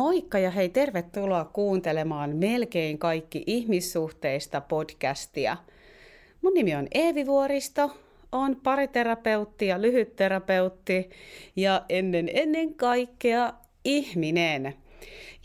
Moikka 0.00 0.38
ja 0.38 0.50
hei, 0.50 0.68
tervetuloa 0.68 1.44
kuuntelemaan 1.44 2.36
Melkein 2.36 2.98
kaikki 2.98 3.44
ihmissuhteista 3.46 4.60
podcastia. 4.60 5.56
Mun 6.42 6.54
nimi 6.54 6.74
on 6.74 6.88
Eevi 6.94 7.26
Vuoristo, 7.26 7.90
on 8.32 8.56
pariterapeutti 8.56 9.66
ja 9.66 9.82
lyhytterapeutti 9.82 11.10
ja 11.56 11.84
ennen 11.88 12.30
ennen 12.34 12.74
kaikkea 12.74 13.52
ihminen. 13.84 14.74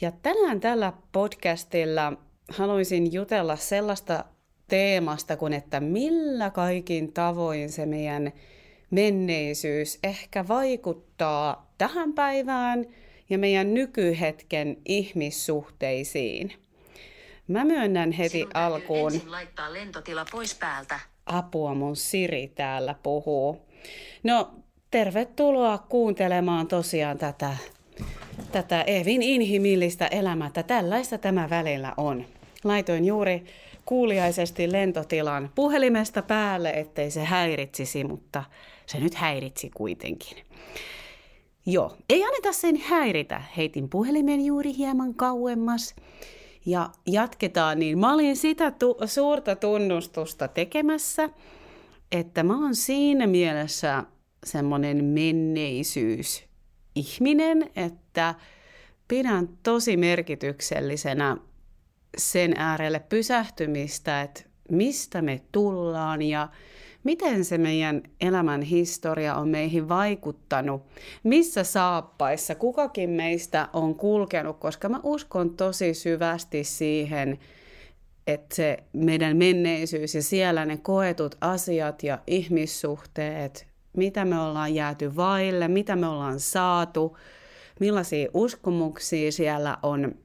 Ja 0.01 0.11
tänään 0.11 0.59
tällä 0.59 0.93
podcastilla 1.11 2.13
haluaisin 2.49 3.13
jutella 3.13 3.55
sellaista 3.55 4.25
teemasta 4.67 5.37
kuin, 5.37 5.53
että 5.53 5.79
millä 5.79 6.49
kaikin 6.49 7.13
tavoin 7.13 7.69
se 7.69 7.85
meidän 7.85 8.31
menneisyys 8.89 9.99
ehkä 10.03 10.47
vaikuttaa 10.47 11.73
tähän 11.77 12.13
päivään 12.13 12.85
ja 13.29 13.37
meidän 13.37 13.73
nykyhetken 13.73 14.77
ihmissuhteisiin. 14.85 16.53
Mä 17.47 17.65
myönnän 17.65 18.11
heti 18.11 18.47
alkuun. 18.53 19.13
ensin 19.13 19.31
laittaa 19.31 19.73
lentotila 19.73 20.25
pois 20.31 20.55
päältä. 20.55 20.99
Apua, 21.25 21.73
mun 21.73 21.95
Siri 21.95 22.47
täällä 22.47 22.95
puhuu. 23.03 23.61
No, 24.23 24.53
tervetuloa 24.91 25.77
kuuntelemaan 25.77 26.67
tosiaan 26.67 27.17
tätä, 27.17 27.57
tätä 28.51 28.81
Evin 28.81 29.21
inhimillistä 29.21 30.07
elämää. 30.07 30.51
Tällaista 30.67 31.17
tämä 31.17 31.49
välillä 31.49 31.93
on. 31.97 32.25
Laitoin 32.63 33.05
juuri 33.05 33.45
kuuliaisesti 33.85 34.71
lentotilan 34.71 35.51
puhelimesta 35.55 36.21
päälle, 36.21 36.69
ettei 36.69 37.11
se 37.11 37.23
häiritsisi, 37.23 38.03
mutta 38.03 38.43
se 38.85 38.99
nyt 38.99 39.15
häiritsi 39.15 39.69
kuitenkin. 39.69 40.37
Joo, 41.65 41.97
ei 42.09 42.23
anneta 42.23 42.53
sen 42.53 42.77
häiritä. 42.77 43.41
Heitin 43.57 43.89
puhelimen 43.89 44.45
juuri 44.45 44.77
hieman 44.77 45.15
kauemmas 45.15 45.95
ja 46.65 46.89
jatketaan, 47.07 47.79
niin 47.79 47.99
mä 47.99 48.13
olin 48.13 48.37
sitä 48.37 48.71
tu- 48.71 48.97
suurta 49.05 49.55
tunnustusta 49.55 50.47
tekemässä, 50.47 51.29
että 52.11 52.43
mä 52.43 52.57
oon 52.63 52.75
siinä 52.75 53.27
mielessä 53.27 54.03
semmoinen 54.45 55.03
menneisyys 55.05 56.43
ihminen, 56.95 57.69
että 57.75 58.35
pidän 59.07 59.49
tosi 59.63 59.97
merkityksellisenä 59.97 61.37
sen 62.17 62.53
äärelle 62.57 62.99
pysähtymistä, 62.99 64.21
että 64.21 64.41
mistä 64.71 65.21
me 65.21 65.41
tullaan 65.51 66.21
ja 66.21 66.49
miten 67.05 67.45
se 67.45 67.57
meidän 67.57 68.01
elämän 68.21 68.61
historia 68.61 69.35
on 69.35 69.49
meihin 69.49 69.89
vaikuttanut, 69.89 70.81
missä 71.23 71.63
saappaissa 71.63 72.55
kukakin 72.55 73.09
meistä 73.09 73.69
on 73.73 73.95
kulkenut, 73.95 74.57
koska 74.59 74.89
mä 74.89 74.99
uskon 75.03 75.49
tosi 75.49 75.93
syvästi 75.93 76.63
siihen, 76.63 77.39
että 78.27 78.55
se 78.55 78.77
meidän 78.93 79.37
menneisyys 79.37 80.15
ja 80.15 80.23
siellä 80.23 80.65
ne 80.65 80.77
koetut 80.77 81.35
asiat 81.41 82.03
ja 82.03 82.19
ihmissuhteet, 82.27 83.67
mitä 83.97 84.25
me 84.25 84.39
ollaan 84.39 84.75
jääty 84.75 85.15
vaille, 85.15 85.67
mitä 85.67 85.95
me 85.95 86.07
ollaan 86.07 86.39
saatu, 86.39 87.17
millaisia 87.79 88.29
uskomuksia 88.33 89.31
siellä 89.31 89.77
on 89.83 90.15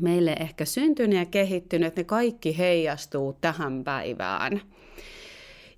meille 0.00 0.36
ehkä 0.40 0.64
syntynyt 0.64 1.18
ja 1.18 1.26
kehittynyt, 1.26 1.96
ne 1.96 2.04
kaikki 2.04 2.58
heijastuu 2.58 3.32
tähän 3.40 3.84
päivään. 3.84 4.60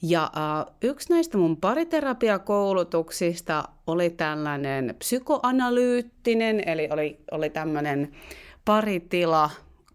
Ja 0.02 0.30
uh, 0.34 0.74
yksi 0.82 1.12
näistä 1.12 1.38
mun 1.38 1.56
pariterapiakoulutuksista 1.56 3.64
oli 3.86 4.10
tällainen 4.10 4.94
psykoanalyyttinen, 4.98 6.68
eli 6.68 6.88
oli, 6.92 7.18
oli 7.30 7.50
tämmöinen 7.50 8.12
paritila 8.64 9.50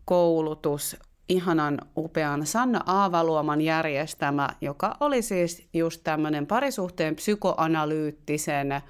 koulutus, 0.05 0.97
ihanan 1.29 1.81
upean 1.97 2.45
Sanna 2.45 2.81
Aavaluoman 2.85 3.61
järjestämä, 3.61 4.49
joka 4.61 4.97
oli 4.99 5.21
siis 5.21 5.67
just 5.73 6.01
tämmöinen 6.03 6.47
parisuhteen 6.47 7.15
psykoanalyyttisen 7.15 8.81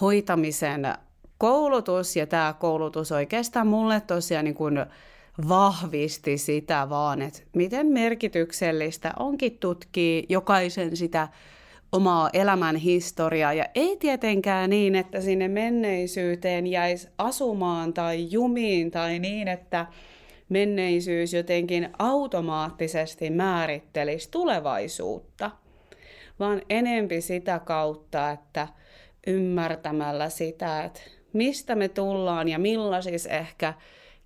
hoitamisen 0.00 0.94
koulutus, 1.38 2.16
ja 2.16 2.26
tämä 2.26 2.54
koulutus 2.58 3.12
oikeastaan 3.12 3.66
mulle 3.66 4.00
tosiaan 4.00 4.44
niin 4.44 4.54
kuin 4.54 4.86
vahvisti 5.48 6.38
sitä 6.38 6.86
vaan, 6.90 7.22
että 7.22 7.40
miten 7.54 7.86
merkityksellistä 7.86 9.12
onkin 9.18 9.58
tutkia 9.58 10.22
jokaisen 10.28 10.96
sitä 10.96 11.28
omaa 11.92 12.30
elämän 12.32 12.76
historiaa. 12.76 13.52
Ja 13.52 13.64
ei 13.74 13.96
tietenkään 13.96 14.70
niin, 14.70 14.94
että 14.94 15.20
sinne 15.20 15.48
menneisyyteen 15.48 16.66
jäisi 16.66 17.08
asumaan 17.18 17.94
tai 17.94 18.26
jumiin 18.30 18.90
tai 18.90 19.18
niin, 19.18 19.48
että 19.48 19.86
menneisyys 20.48 21.32
jotenkin 21.32 21.88
automaattisesti 21.98 23.30
määrittelisi 23.30 24.30
tulevaisuutta, 24.30 25.50
vaan 26.40 26.62
enempi 26.70 27.20
sitä 27.20 27.58
kautta, 27.58 28.30
että 28.30 28.68
ymmärtämällä 29.26 30.28
sitä, 30.28 30.84
että 30.84 31.00
mistä 31.32 31.74
me 31.74 31.88
tullaan 31.88 32.48
ja 32.48 32.58
millaisissa 32.58 33.30
ehkä 33.30 33.74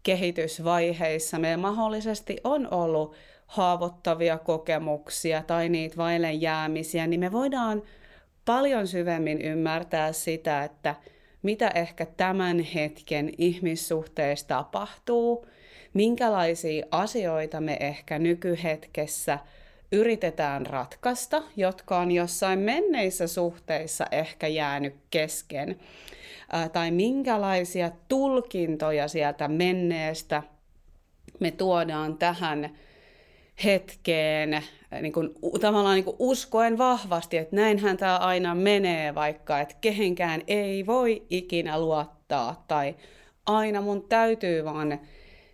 kehitysvaiheissa 0.02 1.38
me 1.38 1.56
mahdollisesti 1.56 2.36
on 2.44 2.68
ollut 2.74 3.14
haavoittavia 3.46 4.38
kokemuksia 4.38 5.42
tai 5.42 5.68
niitä 5.68 5.96
vaille 5.96 6.32
jäämisiä, 6.32 7.06
niin 7.06 7.20
me 7.20 7.32
voidaan 7.32 7.82
paljon 8.44 8.86
syvemmin 8.86 9.42
ymmärtää 9.42 10.12
sitä, 10.12 10.64
että 10.64 10.94
mitä 11.42 11.68
ehkä 11.68 12.06
tämän 12.06 12.60
hetken 12.60 13.30
ihmissuhteissa 13.38 14.48
tapahtuu, 14.48 15.46
minkälaisia 15.94 16.86
asioita 16.90 17.60
me 17.60 17.76
ehkä 17.80 18.18
nykyhetkessä 18.18 19.38
yritetään 19.92 20.66
ratkaista, 20.66 21.42
jotka 21.56 21.98
on 21.98 22.10
jossain 22.10 22.58
menneissä 22.58 23.26
suhteissa 23.26 24.06
ehkä 24.12 24.46
jäänyt 24.46 24.94
kesken 25.10 25.80
tai 26.72 26.90
minkälaisia 26.90 27.90
tulkintoja 28.08 29.08
sieltä 29.08 29.48
menneestä 29.48 30.42
me 31.40 31.50
tuodaan 31.50 32.18
tähän 32.18 32.70
hetkeen 33.64 34.62
niin 35.02 35.12
kuin, 35.12 35.30
tavallaan 35.60 35.94
niin 35.94 36.04
kuin 36.04 36.16
uskoen 36.18 36.78
vahvasti, 36.78 37.36
että 37.36 37.56
näinhän 37.56 37.96
tämä 37.96 38.18
aina 38.18 38.54
menee, 38.54 39.14
vaikka 39.14 39.60
että 39.60 39.74
kehenkään 39.80 40.42
ei 40.46 40.86
voi 40.86 41.22
ikinä 41.30 41.80
luottaa 41.80 42.64
tai 42.68 42.94
aina 43.46 43.80
mun 43.80 44.08
täytyy 44.08 44.64
vaan 44.64 45.00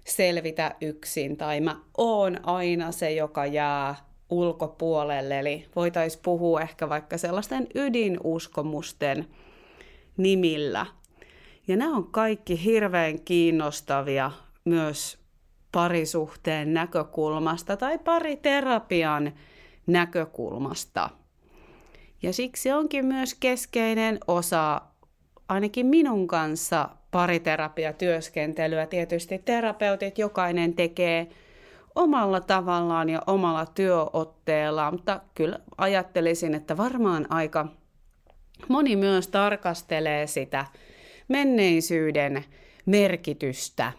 selvitä 0.04 0.74
yksin 0.80 1.36
tai 1.36 1.60
mä 1.60 1.76
oon 1.98 2.48
aina 2.48 2.92
se, 2.92 3.10
joka 3.10 3.46
jää 3.46 3.94
ulkopuolelle. 4.30 5.38
Eli 5.38 5.66
voitaisiin 5.76 6.22
puhua 6.24 6.60
ehkä 6.60 6.88
vaikka 6.88 7.18
sellaisten 7.18 7.66
ydinuskomusten 7.74 9.26
nimillä. 10.18 10.86
Ja 11.68 11.76
nämä 11.76 11.96
on 11.96 12.10
kaikki 12.10 12.64
hirveän 12.64 13.20
kiinnostavia 13.20 14.30
myös 14.64 15.18
parisuhteen 15.72 16.74
näkökulmasta 16.74 17.76
tai 17.76 17.98
pariterapian 17.98 19.32
näkökulmasta. 19.86 21.10
Ja 22.22 22.32
siksi 22.32 22.72
onkin 22.72 23.06
myös 23.06 23.34
keskeinen 23.34 24.18
osa 24.26 24.80
ainakin 25.48 25.86
minun 25.86 26.26
kanssa 26.26 26.88
pariterapiatyöskentelyä. 27.10 28.86
Tietysti 28.86 29.38
terapeutit 29.38 30.18
jokainen 30.18 30.74
tekee 30.74 31.28
omalla 31.94 32.40
tavallaan 32.40 33.08
ja 33.08 33.22
omalla 33.26 33.66
työotteellaan, 33.66 34.94
mutta 34.94 35.20
kyllä 35.34 35.58
ajattelisin, 35.78 36.54
että 36.54 36.76
varmaan 36.76 37.26
aika 37.32 37.66
moni 38.68 38.96
myös 38.96 39.28
tarkastelee 39.28 40.26
sitä 40.26 40.66
menneisyyden 41.28 42.44
merkitystä. 42.86 43.92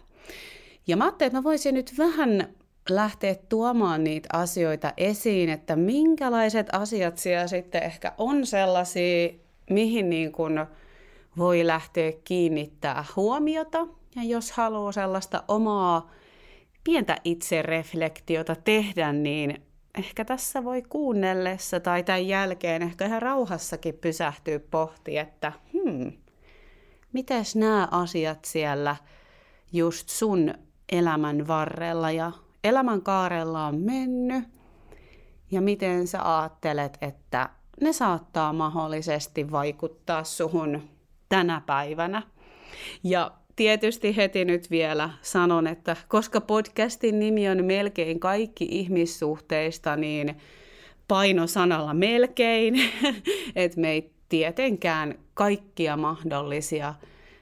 Ja 0.86 0.96
mä 0.96 1.04
ajattelin, 1.04 1.28
että 1.28 1.38
mä 1.38 1.44
voisin 1.44 1.74
nyt 1.74 1.92
vähän 1.98 2.54
lähteä 2.88 3.34
tuomaan 3.48 4.04
niitä 4.04 4.28
asioita 4.32 4.92
esiin, 4.96 5.48
että 5.48 5.76
minkälaiset 5.76 6.66
asiat 6.72 7.18
siellä 7.18 7.46
sitten 7.46 7.82
ehkä 7.82 8.12
on 8.18 8.46
sellaisia, 8.46 9.28
mihin 9.70 10.10
niin 10.10 10.32
kuin 10.32 10.66
voi 11.38 11.66
lähteä 11.66 12.12
kiinnittää 12.24 13.04
huomiota. 13.16 13.86
Ja 14.16 14.22
jos 14.22 14.52
haluaa 14.52 14.92
sellaista 14.92 15.44
omaa 15.48 16.10
pientä 16.84 17.16
itsereflektiota 17.24 18.56
tehdä, 18.56 19.12
niin 19.12 19.62
ehkä 19.98 20.24
tässä 20.24 20.64
voi 20.64 20.82
kuunnellessa 20.82 21.80
tai 21.80 22.02
tämän 22.02 22.28
jälkeen 22.28 22.82
ehkä 22.82 23.06
ihan 23.06 23.22
rauhassakin 23.22 23.94
pysähtyä 23.94 24.60
pohti, 24.70 25.18
että 25.18 25.52
hmm, 25.72 26.12
mitäs 27.12 27.56
nämä 27.56 27.88
asiat 27.90 28.44
siellä 28.44 28.96
just 29.72 30.08
sun 30.08 30.54
elämän 30.92 31.46
varrella 31.46 32.10
ja 32.10 32.32
elämän 32.64 33.02
kaarella 33.02 33.66
on 33.66 33.78
mennyt 33.78 34.44
ja 35.50 35.60
miten 35.60 36.06
sä 36.06 36.38
ajattelet, 36.38 36.98
että 37.00 37.48
ne 37.80 37.92
saattaa 37.92 38.52
mahdollisesti 38.52 39.50
vaikuttaa 39.50 40.24
suhun 40.24 40.88
tänä 41.28 41.62
päivänä. 41.66 42.22
Ja 43.04 43.30
tietysti 43.60 44.16
heti 44.16 44.44
nyt 44.44 44.70
vielä 44.70 45.10
sanon, 45.22 45.66
että 45.66 45.96
koska 46.08 46.40
podcastin 46.40 47.18
nimi 47.18 47.48
on 47.48 47.64
melkein 47.64 48.20
kaikki 48.20 48.68
ihmissuhteista, 48.70 49.96
niin 49.96 50.36
paino 51.08 51.46
sanalla 51.46 51.94
melkein, 51.94 52.74
että 53.56 53.80
me 53.80 53.90
ei 53.90 54.10
tietenkään 54.28 55.14
kaikkia 55.34 55.96
mahdollisia 55.96 56.94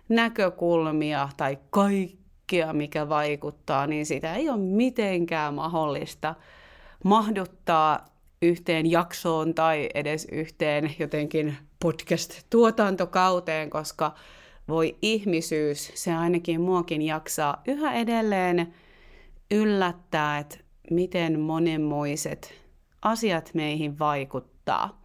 näkökulmia 0.08 1.28
tai 1.36 1.58
kaikkea, 1.70 2.72
mikä 2.72 3.08
vaikuttaa, 3.08 3.86
niin 3.86 4.06
sitä 4.06 4.34
ei 4.34 4.48
ole 4.48 4.58
mitenkään 4.58 5.54
mahdollista 5.54 6.34
mahduttaa 7.04 8.04
yhteen 8.42 8.90
jaksoon 8.90 9.54
tai 9.54 9.88
edes 9.94 10.26
yhteen 10.32 10.94
jotenkin 10.98 11.56
podcast-tuotantokauteen, 11.84 13.70
koska 13.70 14.14
voi 14.68 14.96
ihmisyys, 15.02 15.92
se 15.94 16.14
ainakin 16.14 16.60
muokin 16.60 17.02
jaksaa 17.02 17.62
yhä 17.68 17.94
edelleen 17.94 18.74
yllättää, 19.50 20.38
että 20.38 20.58
miten 20.90 21.40
monenmoiset 21.40 22.54
asiat 23.02 23.50
meihin 23.54 23.98
vaikuttaa. 23.98 25.02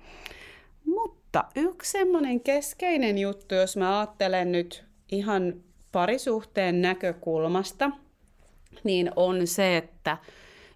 Mutta 0.85 1.43
yksi 1.55 1.91
semmoinen 1.91 2.39
keskeinen 2.39 3.17
juttu, 3.17 3.55
jos 3.55 3.77
mä 3.77 3.99
ajattelen 3.99 4.51
nyt 4.51 4.85
ihan 5.11 5.53
parisuhteen 5.91 6.81
näkökulmasta, 6.81 7.91
niin 8.83 9.11
on 9.15 9.47
se, 9.47 9.77
että 9.77 10.17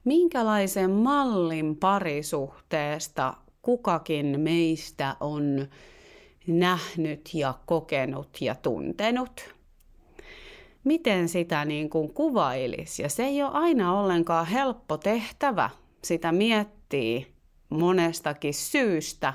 minkälaisen 0.04 0.92
mallin 0.92 1.76
parisuhteesta 1.76 3.34
kukakin 3.62 4.40
meistä 4.40 5.16
on 5.20 5.68
nähnyt 6.48 7.34
ja 7.34 7.54
kokenut 7.66 8.42
ja 8.42 8.56
tuntenut. 8.56 9.56
Miten 10.84 11.30
sitä 11.30 11.66
niin 11.66 11.90
kuin 11.90 12.14
kuvailisi? 12.14 13.02
Ja 13.02 13.10
se 13.10 13.24
ei 13.24 13.44
ole 13.44 13.52
aina 13.54 14.00
ollenkaan 14.00 14.46
helppo 14.46 14.98
tehtävä. 14.98 15.70
Sitä 16.04 16.32
miettii 16.32 17.28
monestakin 17.70 18.54
syystä, 18.54 19.34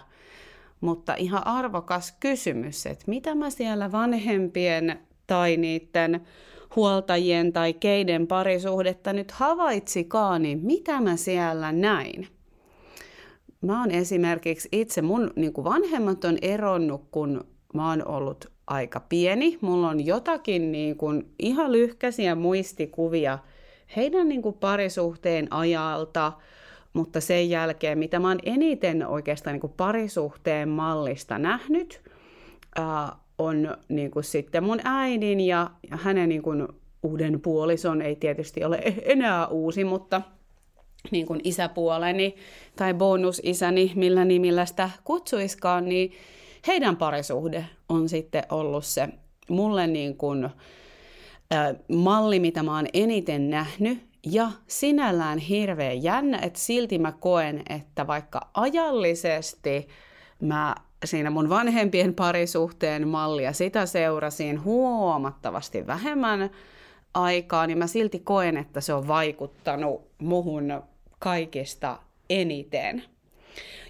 mutta 0.81 1.15
ihan 1.15 1.47
arvokas 1.47 2.17
kysymys, 2.21 2.87
että 2.87 3.05
mitä 3.07 3.35
mä 3.35 3.51
siellä 3.51 3.93
vanhempien 3.93 5.01
tai 5.27 5.57
niiden 5.57 6.27
huoltajien 6.77 7.53
tai 7.53 7.73
keiden 7.73 8.27
parisuhdetta 8.27 9.13
nyt 9.13 9.31
havaitsikaan, 9.31 10.43
niin 10.43 10.61
mitä 10.63 11.01
mä 11.01 11.17
siellä 11.17 11.73
näin? 11.73 12.29
Mä 13.63 13.81
oon 13.81 13.91
esimerkiksi 13.91 14.69
itse, 14.73 15.03
mun 15.03 15.31
niin 15.37 15.53
kuin 15.53 15.65
vanhemmat 15.65 16.25
on 16.25 16.39
eronnut, 16.43 17.09
kun 17.11 17.45
mä 17.75 17.89
oon 17.89 18.09
ollut 18.09 18.53
aika 18.67 19.01
pieni. 19.01 19.59
Mulla 19.61 19.89
on 19.89 20.07
jotakin 20.07 20.73
niin 20.73 20.97
kuin 20.97 21.35
ihan 21.39 21.73
lyhkäisiä 21.73 22.35
muistikuvia 22.35 23.39
heidän 23.97 24.29
niin 24.29 24.43
kuin 24.43 24.57
parisuhteen 24.61 25.53
ajalta, 25.53 26.33
mutta 26.93 27.21
sen 27.21 27.51
jälkeen, 27.51 27.99
mitä 27.99 28.19
mä 28.19 28.29
oon 28.29 28.41
eniten 28.43 29.07
oikeastaan 29.07 29.55
niin 29.55 29.61
kuin 29.61 29.73
parisuhteen 29.77 30.69
mallista 30.69 31.39
nähnyt, 31.39 32.03
ää, 32.77 33.17
on 33.39 33.77
niin 33.89 34.11
kuin 34.11 34.25
sitten 34.25 34.65
mun 34.65 34.81
äidin 34.85 35.41
ja 35.41 35.71
hänen 35.91 36.29
niin 36.29 36.43
kuin 36.43 36.69
uuden 37.03 37.41
puolison, 37.41 38.03
ei 38.03 38.17
tietysti 38.17 38.65
ole 38.65 38.83
enää 39.03 39.47
uusi, 39.47 39.85
mutta 39.85 40.23
niin 41.11 41.27
kuin 41.27 41.41
isäpuoleni 41.45 42.37
tai 42.77 42.95
bonusisäni, 42.95 43.93
millä 43.95 44.25
nimillä 44.25 44.67
sitä 44.67 44.91
kutsuiskaan, 45.05 45.85
niin 45.85 46.13
heidän 46.67 46.97
parisuhde 46.97 47.65
on 47.89 48.09
sitten 48.09 48.43
ollut 48.51 48.85
se 48.85 49.09
mulle 49.49 49.87
niin 49.87 50.17
kuin, 50.17 50.45
äh, 50.45 51.75
malli, 51.89 52.41
mitä 52.41 52.63
mä 52.63 52.77
oon 52.77 52.87
eniten 52.93 53.51
nähnyt. 53.51 54.13
Ja 54.27 54.51
sinällään 54.67 55.39
hirveän 55.39 56.03
jännä, 56.03 56.39
että 56.39 56.59
silti 56.59 56.99
mä 56.99 57.13
koen, 57.13 57.63
että 57.71 58.07
vaikka 58.07 58.41
ajallisesti 58.55 59.89
mä 60.41 60.75
siinä 61.05 61.31
mun 61.31 61.49
vanhempien 61.49 62.15
parisuhteen 62.15 63.09
mallia 63.09 63.53
sitä 63.53 63.87
seurasin 63.87 64.65
huomattavasti 64.65 65.87
vähemmän 65.87 66.51
aikaa, 67.15 67.67
niin 67.67 67.79
mä 67.79 67.87
silti 67.87 68.19
koen, 68.19 68.57
että 68.57 68.81
se 68.81 68.95
on 68.95 69.09
vaikuttanut 69.09 70.03
muhun 70.19 70.83
kaikista 71.23 71.99
eniten. 72.31 73.05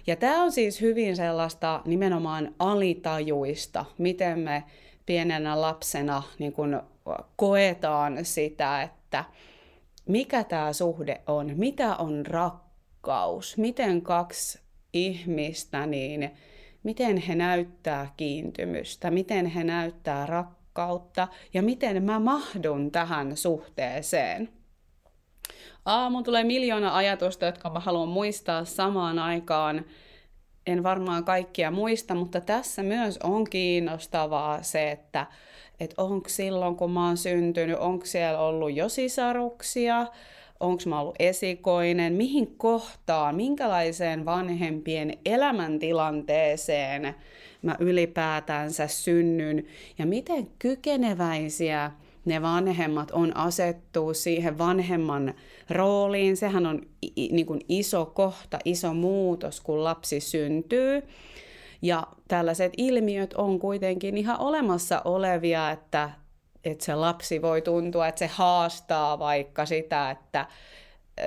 Ja 0.07 0.15
tämä 0.15 0.43
on 0.43 0.51
siis 0.51 0.81
hyvin 0.81 1.15
sellaista 1.15 1.81
nimenomaan 1.85 2.55
alitajuista, 2.59 3.85
miten 3.97 4.39
me 4.39 4.63
pienenä 5.05 5.61
lapsena 5.61 6.23
niin 6.39 6.53
kun 6.53 6.81
koetaan 7.35 8.25
sitä, 8.25 8.81
että 8.81 9.23
mikä 10.05 10.43
tämä 10.43 10.73
suhde 10.73 11.21
on, 11.27 11.51
mitä 11.55 11.95
on 11.95 12.25
rakkaus, 12.25 13.57
miten 13.57 14.01
kaksi 14.01 14.59
ihmistä, 14.93 15.85
niin 15.85 16.31
miten 16.83 17.17
he 17.17 17.35
näyttää 17.35 18.13
kiintymystä, 18.17 19.11
miten 19.11 19.45
he 19.45 19.63
näyttää 19.63 20.25
rakkautta 20.25 21.27
ja 21.53 21.61
miten 21.61 22.03
mä 22.03 22.19
mahdun 22.19 22.91
tähän 22.91 23.37
suhteeseen. 23.37 24.62
Aamu 25.85 26.23
tulee 26.23 26.43
miljoona 26.43 26.95
ajatusta, 26.95 27.45
jotka 27.45 27.69
mä 27.69 27.79
haluan 27.79 28.07
muistaa 28.07 28.65
samaan 28.65 29.19
aikaan. 29.19 29.85
En 30.67 30.83
varmaan 30.83 31.25
kaikkia 31.25 31.71
muista, 31.71 32.15
mutta 32.15 32.41
tässä 32.41 32.83
myös 32.83 33.19
on 33.23 33.43
kiinnostavaa 33.43 34.63
se, 34.63 34.91
että 34.91 35.25
et 35.79 35.93
onko 35.97 36.29
silloin, 36.29 36.75
kun 36.75 36.91
mä 36.91 37.07
oon 37.07 37.17
syntynyt, 37.17 37.77
onko 37.79 38.05
siellä 38.05 38.39
ollut 38.39 38.73
jo 38.73 38.89
sisaruksia, 38.89 40.07
onko 40.59 40.83
mä 40.85 40.99
ollut 40.99 41.15
esikoinen, 41.19 42.13
mihin 42.13 42.57
kohtaan, 42.57 43.35
minkälaiseen 43.35 44.25
vanhempien 44.25 45.17
elämäntilanteeseen 45.25 47.15
mä 47.61 47.75
ylipäätänsä 47.79 48.87
synnyn 48.87 49.65
ja 49.97 50.05
miten 50.05 50.47
kykeneväisiä 50.59 51.91
ne 52.25 52.41
vanhemmat 52.41 53.11
on 53.11 53.37
asettuu 53.37 54.13
siihen 54.13 54.57
vanhemman 54.57 55.33
rooliin. 55.69 56.37
Sehän 56.37 56.65
on 56.65 56.81
niin 57.15 57.45
kuin 57.45 57.61
iso 57.69 58.05
kohta, 58.05 58.59
iso 58.65 58.93
muutos, 58.93 59.61
kun 59.61 59.83
lapsi 59.83 60.19
syntyy. 60.19 61.03
Ja 61.81 62.07
tällaiset 62.27 62.73
ilmiöt 62.77 63.33
on 63.33 63.59
kuitenkin 63.59 64.17
ihan 64.17 64.39
olemassa 64.39 65.01
olevia, 65.05 65.71
että, 65.71 66.09
että 66.63 66.85
se 66.85 66.95
lapsi 66.95 67.41
voi 67.41 67.61
tuntua, 67.61 68.07
että 68.07 68.19
se 68.19 68.27
haastaa 68.27 69.19
vaikka 69.19 69.65
sitä, 69.65 70.11
että 70.11 70.45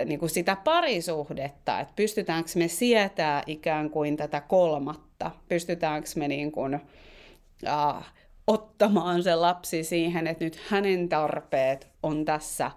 niin 0.04 0.18
kuin 0.18 0.30
sitä 0.30 0.56
parisuhdetta, 0.64 1.80
että 1.80 1.92
pystytäänkö 1.96 2.50
me 2.54 2.68
sietää 2.68 3.42
ikään 3.46 3.90
kuin 3.90 4.16
tätä 4.16 4.40
kolmatta, 4.40 5.30
pystytäänkö 5.48 6.08
me 6.16 6.28
niin 6.28 6.52
kuin, 6.52 6.74
uh, 6.74 8.02
ottamaan 8.46 9.22
se 9.22 9.34
lapsi 9.34 9.84
siihen, 9.84 10.26
että 10.26 10.44
nyt 10.44 10.60
hänen 10.68 11.08
tarpeet 11.08 11.88
on 12.02 12.24
tässä 12.24 12.70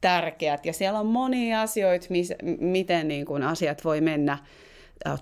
tärkeät. 0.00 0.66
Ja 0.66 0.72
siellä 0.72 1.00
on 1.00 1.06
monia 1.06 1.62
asioita, 1.62 2.06
mis, 2.10 2.32
miten 2.58 3.08
niin 3.08 3.26
kuin 3.26 3.42
asiat 3.42 3.84
voi 3.84 4.00
mennä 4.00 4.38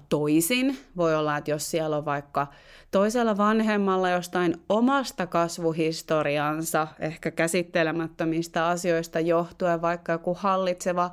toisin. 0.08 0.78
Voi 0.97 1.14
olla, 1.14 1.37
että 1.37 1.50
jos 1.50 1.70
siellä 1.70 1.97
on 1.97 2.04
vaikka 2.04 2.47
toisella 2.90 3.37
vanhemmalla 3.37 4.11
jostain 4.11 4.56
omasta 4.68 5.26
kasvuhistoriansa, 5.26 6.88
ehkä 7.00 7.30
käsittelemättömistä 7.30 8.66
asioista 8.66 9.20
johtuen, 9.20 9.82
vaikka 9.82 10.12
joku 10.12 10.35
hallitseva 10.40 11.11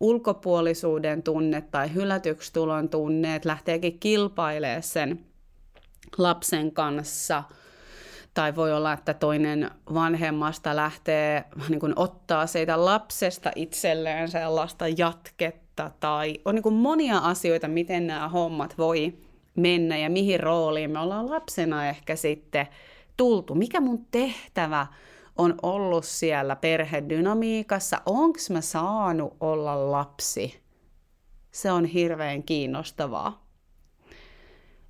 ulkopuolisuuden 0.00 1.22
tunne 1.22 1.60
tai 1.60 1.94
hylätyksi 1.94 2.52
tulon 2.52 2.88
tunne, 2.88 3.34
että 3.34 3.48
lähteekin 3.48 3.98
kilpailemaan 4.00 4.82
sen 4.82 5.20
lapsen 6.18 6.72
kanssa– 6.72 7.42
tai 8.38 8.56
voi 8.56 8.72
olla, 8.72 8.92
että 8.92 9.14
toinen 9.14 9.70
vanhemmasta 9.94 10.76
lähtee 10.76 11.44
niin 11.68 11.80
kuin 11.80 11.92
ottaa 11.96 12.46
siitä 12.46 12.84
lapsesta 12.84 13.50
itselleen 13.56 14.28
sellaista 14.28 14.84
jatketta. 14.88 15.90
Tai 16.00 16.40
on 16.44 16.54
niin 16.54 16.62
kuin 16.62 16.74
monia 16.74 17.18
asioita, 17.18 17.68
miten 17.68 18.06
nämä 18.06 18.28
hommat 18.28 18.78
voi 18.78 19.18
mennä 19.56 19.96
ja 19.96 20.10
mihin 20.10 20.40
rooliin 20.40 20.90
me 20.90 20.98
ollaan 20.98 21.30
lapsena 21.30 21.88
ehkä 21.88 22.16
sitten 22.16 22.66
tultu. 23.16 23.54
Mikä 23.54 23.80
mun 23.80 24.06
tehtävä 24.10 24.86
on 25.36 25.54
ollut 25.62 26.04
siellä 26.04 26.56
perhedynamiikassa? 26.56 28.00
Onko 28.06 28.38
mä 28.50 28.60
saanut 28.60 29.36
olla 29.40 29.90
lapsi? 29.92 30.60
Se 31.50 31.72
on 31.72 31.84
hirveän 31.84 32.42
kiinnostavaa. 32.42 33.46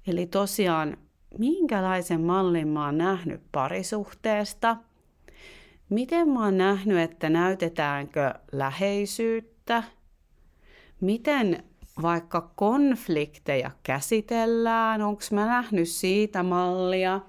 Eli 0.06 0.26
tosiaan 0.26 0.96
minkälaisen 1.38 2.20
mallin 2.20 2.68
mä 2.68 2.84
oon 2.84 2.98
nähnyt 2.98 3.40
parisuhteesta, 3.52 4.76
miten 5.90 6.28
mä 6.28 6.44
oon 6.44 6.58
nähnyt, 6.58 6.98
että 6.98 7.30
näytetäänkö 7.30 8.34
läheisyyttä, 8.52 9.82
miten 11.00 11.64
vaikka 12.02 12.52
konflikteja 12.56 13.70
käsitellään, 13.82 15.02
onko 15.02 15.22
mä 15.30 15.46
nähnyt 15.46 15.88
siitä 15.88 16.42
mallia, 16.42 17.20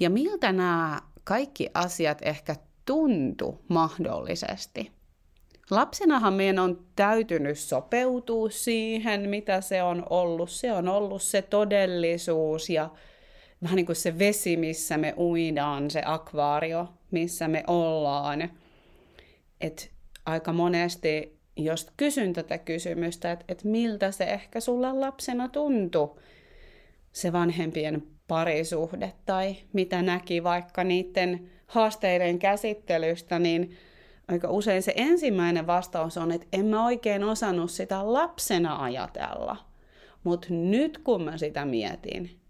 ja 0.00 0.10
miltä 0.10 0.52
nämä 0.52 1.00
kaikki 1.24 1.68
asiat 1.74 2.18
ehkä 2.22 2.56
tuntu 2.84 3.64
mahdollisesti. 3.68 4.97
Lapsenahan 5.70 6.34
meidän 6.34 6.58
on 6.58 6.84
täytynyt 6.96 7.58
sopeutua 7.58 8.50
siihen, 8.50 9.28
mitä 9.28 9.60
se 9.60 9.82
on 9.82 10.06
ollut. 10.10 10.50
Se 10.50 10.72
on 10.72 10.88
ollut 10.88 11.22
se 11.22 11.42
todellisuus 11.42 12.70
ja 12.70 12.90
vähän 13.62 13.76
niin 13.76 13.86
kuin 13.86 13.96
se 13.96 14.18
vesi, 14.18 14.56
missä 14.56 14.98
me 14.98 15.14
uidaan, 15.16 15.90
se 15.90 16.02
akvaario, 16.04 16.88
missä 17.10 17.48
me 17.48 17.64
ollaan. 17.66 18.50
Et 19.60 19.90
aika 20.26 20.52
monesti, 20.52 21.38
jos 21.56 21.90
kysyn 21.96 22.32
tätä 22.32 22.58
kysymystä, 22.58 23.32
että 23.32 23.44
et 23.48 23.64
miltä 23.64 24.10
se 24.10 24.24
ehkä 24.24 24.60
sulle 24.60 24.92
lapsena 24.92 25.48
tuntui, 25.48 26.16
se 27.12 27.32
vanhempien 27.32 28.02
parisuhde 28.28 29.12
tai 29.26 29.56
mitä 29.72 30.02
näki 30.02 30.44
vaikka 30.44 30.84
niiden 30.84 31.50
haasteiden 31.66 32.38
käsittelystä, 32.38 33.38
niin 33.38 33.76
aika 34.28 34.50
usein 34.50 34.82
se 34.82 34.92
ensimmäinen 34.96 35.66
vastaus 35.66 36.16
on, 36.16 36.32
että 36.32 36.46
en 36.52 36.66
mä 36.66 36.84
oikein 36.84 37.24
osannut 37.24 37.70
sitä 37.70 38.12
lapsena 38.12 38.82
ajatella. 38.82 39.56
Mutta 40.24 40.46
nyt 40.50 40.98
kun 40.98 41.22
mä 41.22 41.38
sitä 41.38 41.64
mietin, 41.64 42.40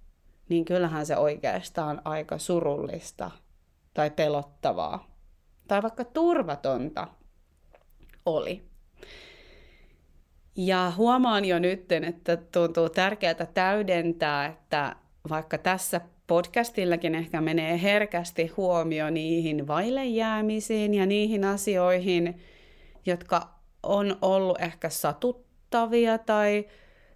niin 0.48 0.64
kyllähän 0.64 1.06
se 1.06 1.16
oikeastaan 1.16 2.02
aika 2.04 2.38
surullista 2.38 3.30
tai 3.94 4.10
pelottavaa 4.10 5.18
tai 5.68 5.82
vaikka 5.82 6.04
turvatonta 6.04 7.08
oli. 8.26 8.68
Ja 10.56 10.92
huomaan 10.96 11.44
jo 11.44 11.58
nyt, 11.58 11.92
että 11.92 12.36
tuntuu 12.36 12.88
tärkeää 12.88 13.46
täydentää, 13.54 14.46
että 14.46 14.96
vaikka 15.28 15.58
tässä 15.58 16.00
podcastillakin 16.28 17.14
ehkä 17.14 17.40
menee 17.40 17.82
herkästi 17.82 18.46
huomio 18.46 19.10
niihin 19.10 19.66
vaille 19.66 20.04
jäämisiin 20.04 20.94
ja 20.94 21.06
niihin 21.06 21.44
asioihin, 21.44 22.40
jotka 23.06 23.48
on 23.82 24.16
ollut 24.22 24.60
ehkä 24.60 24.88
satuttavia 24.88 26.18
tai 26.18 26.66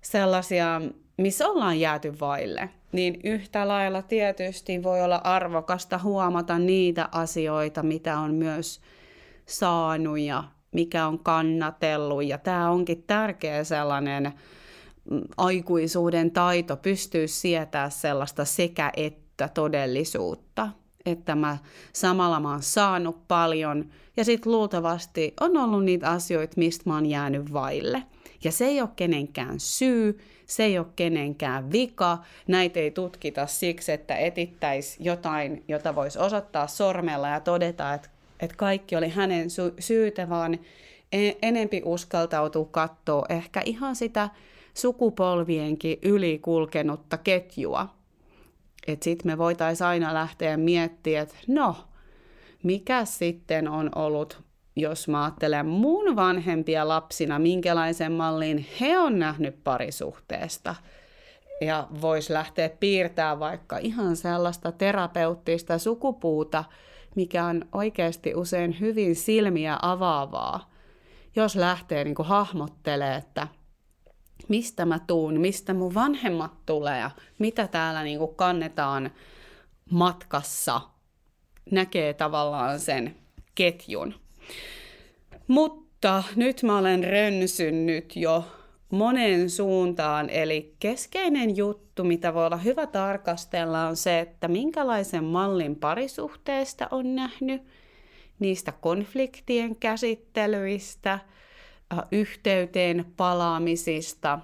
sellaisia, 0.00 0.80
missä 1.16 1.48
ollaan 1.48 1.80
jääty 1.80 2.20
vaille, 2.20 2.70
niin 2.92 3.20
yhtä 3.24 3.68
lailla 3.68 4.02
tietysti 4.02 4.82
voi 4.82 5.02
olla 5.02 5.20
arvokasta 5.24 5.98
huomata 5.98 6.58
niitä 6.58 7.08
asioita, 7.12 7.82
mitä 7.82 8.18
on 8.18 8.34
myös 8.34 8.80
saanut 9.46 10.18
ja 10.18 10.44
mikä 10.72 11.06
on 11.06 11.18
kannatellut. 11.18 12.24
Ja 12.24 12.38
tämä 12.38 12.70
onkin 12.70 13.02
tärkeä 13.06 13.64
sellainen 13.64 14.32
aikuisuuden 15.36 16.30
taito 16.30 16.76
pystyy 16.76 17.28
sietää 17.28 17.90
sellaista 17.90 18.44
sekä 18.44 18.92
että 18.96 19.48
todellisuutta. 19.48 20.68
Että 21.06 21.34
mä 21.34 21.58
samalla 21.92 22.40
mä 22.40 22.50
oon 22.50 22.62
saanut 22.62 23.28
paljon 23.28 23.90
ja 24.16 24.24
sitten 24.24 24.52
luultavasti 24.52 25.34
on 25.40 25.56
ollut 25.56 25.84
niitä 25.84 26.10
asioita, 26.10 26.54
mistä 26.56 26.82
mä 26.86 26.94
oon 26.94 27.06
jäänyt 27.06 27.52
vaille. 27.52 28.02
Ja 28.44 28.52
se 28.52 28.64
ei 28.64 28.80
ole 28.80 28.88
kenenkään 28.96 29.60
syy, 29.60 30.18
se 30.46 30.64
ei 30.64 30.78
ole 30.78 30.86
kenenkään 30.96 31.72
vika. 31.72 32.18
Näitä 32.46 32.80
ei 32.80 32.90
tutkita 32.90 33.46
siksi, 33.46 33.92
että 33.92 34.16
etittäisi 34.16 34.96
jotain, 35.00 35.64
jota 35.68 35.94
voisi 35.94 36.18
osoittaa 36.18 36.66
sormella 36.66 37.28
ja 37.28 37.40
todeta, 37.40 37.94
että, 37.94 38.08
että 38.40 38.56
kaikki 38.56 38.96
oli 38.96 39.08
hänen 39.08 39.48
syytä, 39.78 40.28
vaan 40.28 40.58
e-, 41.12 41.32
enempi 41.42 41.82
uskaltautuu 41.84 42.64
katsoa 42.64 43.26
ehkä 43.28 43.62
ihan 43.64 43.96
sitä 43.96 44.30
sukupolvienkin 44.74 45.98
ylikulkenutta 46.02 47.18
ketjua. 47.18 47.88
Että 48.86 49.04
sitten 49.04 49.32
me 49.32 49.38
voitaisiin 49.38 49.86
aina 49.86 50.14
lähteä 50.14 50.56
miettimään, 50.56 51.22
että 51.22 51.34
no, 51.48 51.76
mikä 52.62 53.04
sitten 53.04 53.68
on 53.68 53.90
ollut, 53.94 54.42
jos 54.76 55.08
mä 55.08 55.24
ajattelen 55.24 55.66
mun 55.66 56.16
vanhempia 56.16 56.88
lapsina, 56.88 57.38
minkälaisen 57.38 58.12
mallin 58.12 58.66
he 58.80 58.98
on 58.98 59.18
nähnyt 59.18 59.64
parisuhteesta. 59.64 60.74
Ja 61.60 61.88
voisi 62.00 62.32
lähteä 62.32 62.68
piirtämään 62.68 63.40
vaikka 63.40 63.78
ihan 63.78 64.16
sellaista 64.16 64.72
terapeuttista 64.72 65.78
sukupuuta, 65.78 66.64
mikä 67.14 67.44
on 67.44 67.64
oikeasti 67.72 68.34
usein 68.34 68.80
hyvin 68.80 69.16
silmiä 69.16 69.78
avaavaa, 69.82 70.70
jos 71.36 71.56
lähtee 71.56 72.04
niin 72.04 72.14
hahmottelemaan, 72.20 73.18
että– 73.18 73.48
mistä 74.48 74.84
mä 74.84 74.98
tuun, 75.06 75.40
mistä 75.40 75.74
mun 75.74 75.94
vanhemmat 75.94 76.52
tulee 76.66 76.98
ja 76.98 77.10
mitä 77.38 77.68
täällä 77.68 78.02
niin 78.02 78.18
kuin 78.18 78.34
kannetaan 78.34 79.10
matkassa, 79.90 80.80
näkee 81.70 82.14
tavallaan 82.14 82.80
sen 82.80 83.16
ketjun. 83.54 84.14
Mutta 85.48 86.22
nyt 86.36 86.62
mä 86.62 86.78
olen 86.78 87.04
rönsynnyt 87.04 88.16
jo 88.16 88.44
moneen 88.90 89.50
suuntaan, 89.50 90.30
eli 90.30 90.74
keskeinen 90.78 91.56
juttu, 91.56 92.04
mitä 92.04 92.34
voi 92.34 92.46
olla 92.46 92.56
hyvä 92.56 92.86
tarkastella, 92.86 93.86
on 93.86 93.96
se, 93.96 94.20
että 94.20 94.48
minkälaisen 94.48 95.24
mallin 95.24 95.76
parisuhteesta 95.76 96.88
on 96.90 97.14
nähnyt, 97.14 97.62
niistä 98.38 98.72
konfliktien 98.72 99.76
käsittelyistä– 99.76 101.18
yhteyteen 102.12 103.12
palaamisista, 103.16 104.38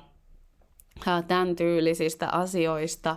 äh, 1.08 1.24
tämän 1.24 1.56
tyylisistä 1.56 2.28
asioista. 2.28 3.16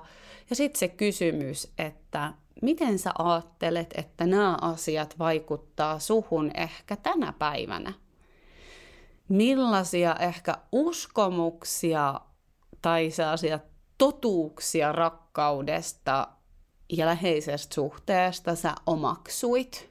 Ja 0.49 0.55
sitten 0.55 0.79
se 0.79 0.87
kysymys, 0.87 1.73
että 1.77 2.33
miten 2.61 2.99
sä 2.99 3.11
ajattelet, 3.19 3.93
että 3.97 4.25
nämä 4.25 4.57
asiat 4.61 5.19
vaikuttaa 5.19 5.99
suhun 5.99 6.51
ehkä 6.53 6.95
tänä 6.95 7.33
päivänä? 7.39 7.93
Millaisia 9.29 10.15
ehkä 10.15 10.57
uskomuksia 10.71 12.21
tai 12.81 13.11
sellaisia 13.11 13.59
totuuksia 13.97 14.91
rakkaudesta 14.91 16.27
ja 16.89 17.05
läheisestä 17.05 17.75
suhteesta 17.75 18.55
sä 18.55 18.75
omaksuit 18.85 19.90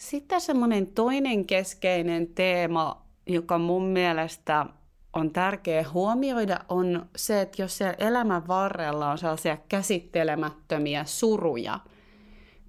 sitten 0.00 0.40
semmoinen 0.40 0.86
toinen 0.86 1.44
keskeinen 1.44 2.26
teema, 2.26 3.02
joka 3.26 3.58
mun 3.58 3.84
mielestä 3.84 4.66
on 5.12 5.30
tärkeä 5.30 5.84
huomioida, 5.92 6.60
on 6.68 7.06
se, 7.16 7.40
että 7.40 7.62
jos 7.62 7.78
siellä 7.78 7.94
elämän 7.98 8.48
varrella 8.48 9.10
on 9.10 9.18
sellaisia 9.18 9.56
käsittelemättömiä 9.68 11.04
suruja 11.04 11.80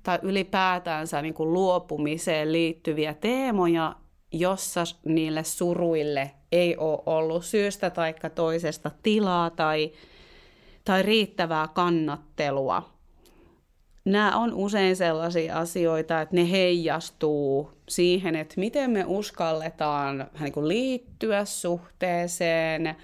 tai 0.03 0.19
ylipäätänsä 0.21 1.21
niin 1.21 1.33
kuin 1.33 1.53
luopumiseen 1.53 2.51
liittyviä 2.51 3.13
teemoja, 3.13 3.95
jossa 4.31 4.83
niille 5.05 5.43
suruille 5.43 6.31
ei 6.51 6.77
ole 6.77 7.03
ollut 7.05 7.45
syystä 7.45 7.89
tai 7.89 8.15
toisesta 8.35 8.91
tilaa 9.03 9.49
tai, 9.49 9.91
tai 10.85 11.03
riittävää 11.03 11.67
kannattelua, 11.67 13.00
nämä 14.05 14.37
on 14.37 14.53
usein 14.53 14.95
sellaisia 14.95 15.57
asioita, 15.57 16.21
että 16.21 16.35
ne 16.35 16.51
heijastuu 16.51 17.71
siihen, 17.89 18.35
että 18.35 18.55
miten 18.57 18.91
me 18.91 19.05
uskalletaan 19.07 20.27
niin 20.39 20.53
kuin 20.53 20.67
liittyä 20.67 21.45
suhteeseen, 21.45 22.95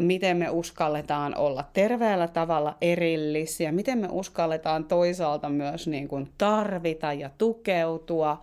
miten 0.00 0.36
me 0.36 0.50
uskalletaan 0.50 1.36
olla 1.36 1.64
terveellä 1.72 2.28
tavalla 2.28 2.76
erillisiä, 2.80 3.72
miten 3.72 3.98
me 3.98 4.08
uskalletaan 4.10 4.84
toisaalta 4.84 5.48
myös 5.48 5.86
niin 5.86 6.08
kuin 6.08 6.28
tarvita 6.38 7.12
ja 7.12 7.30
tukeutua. 7.38 8.42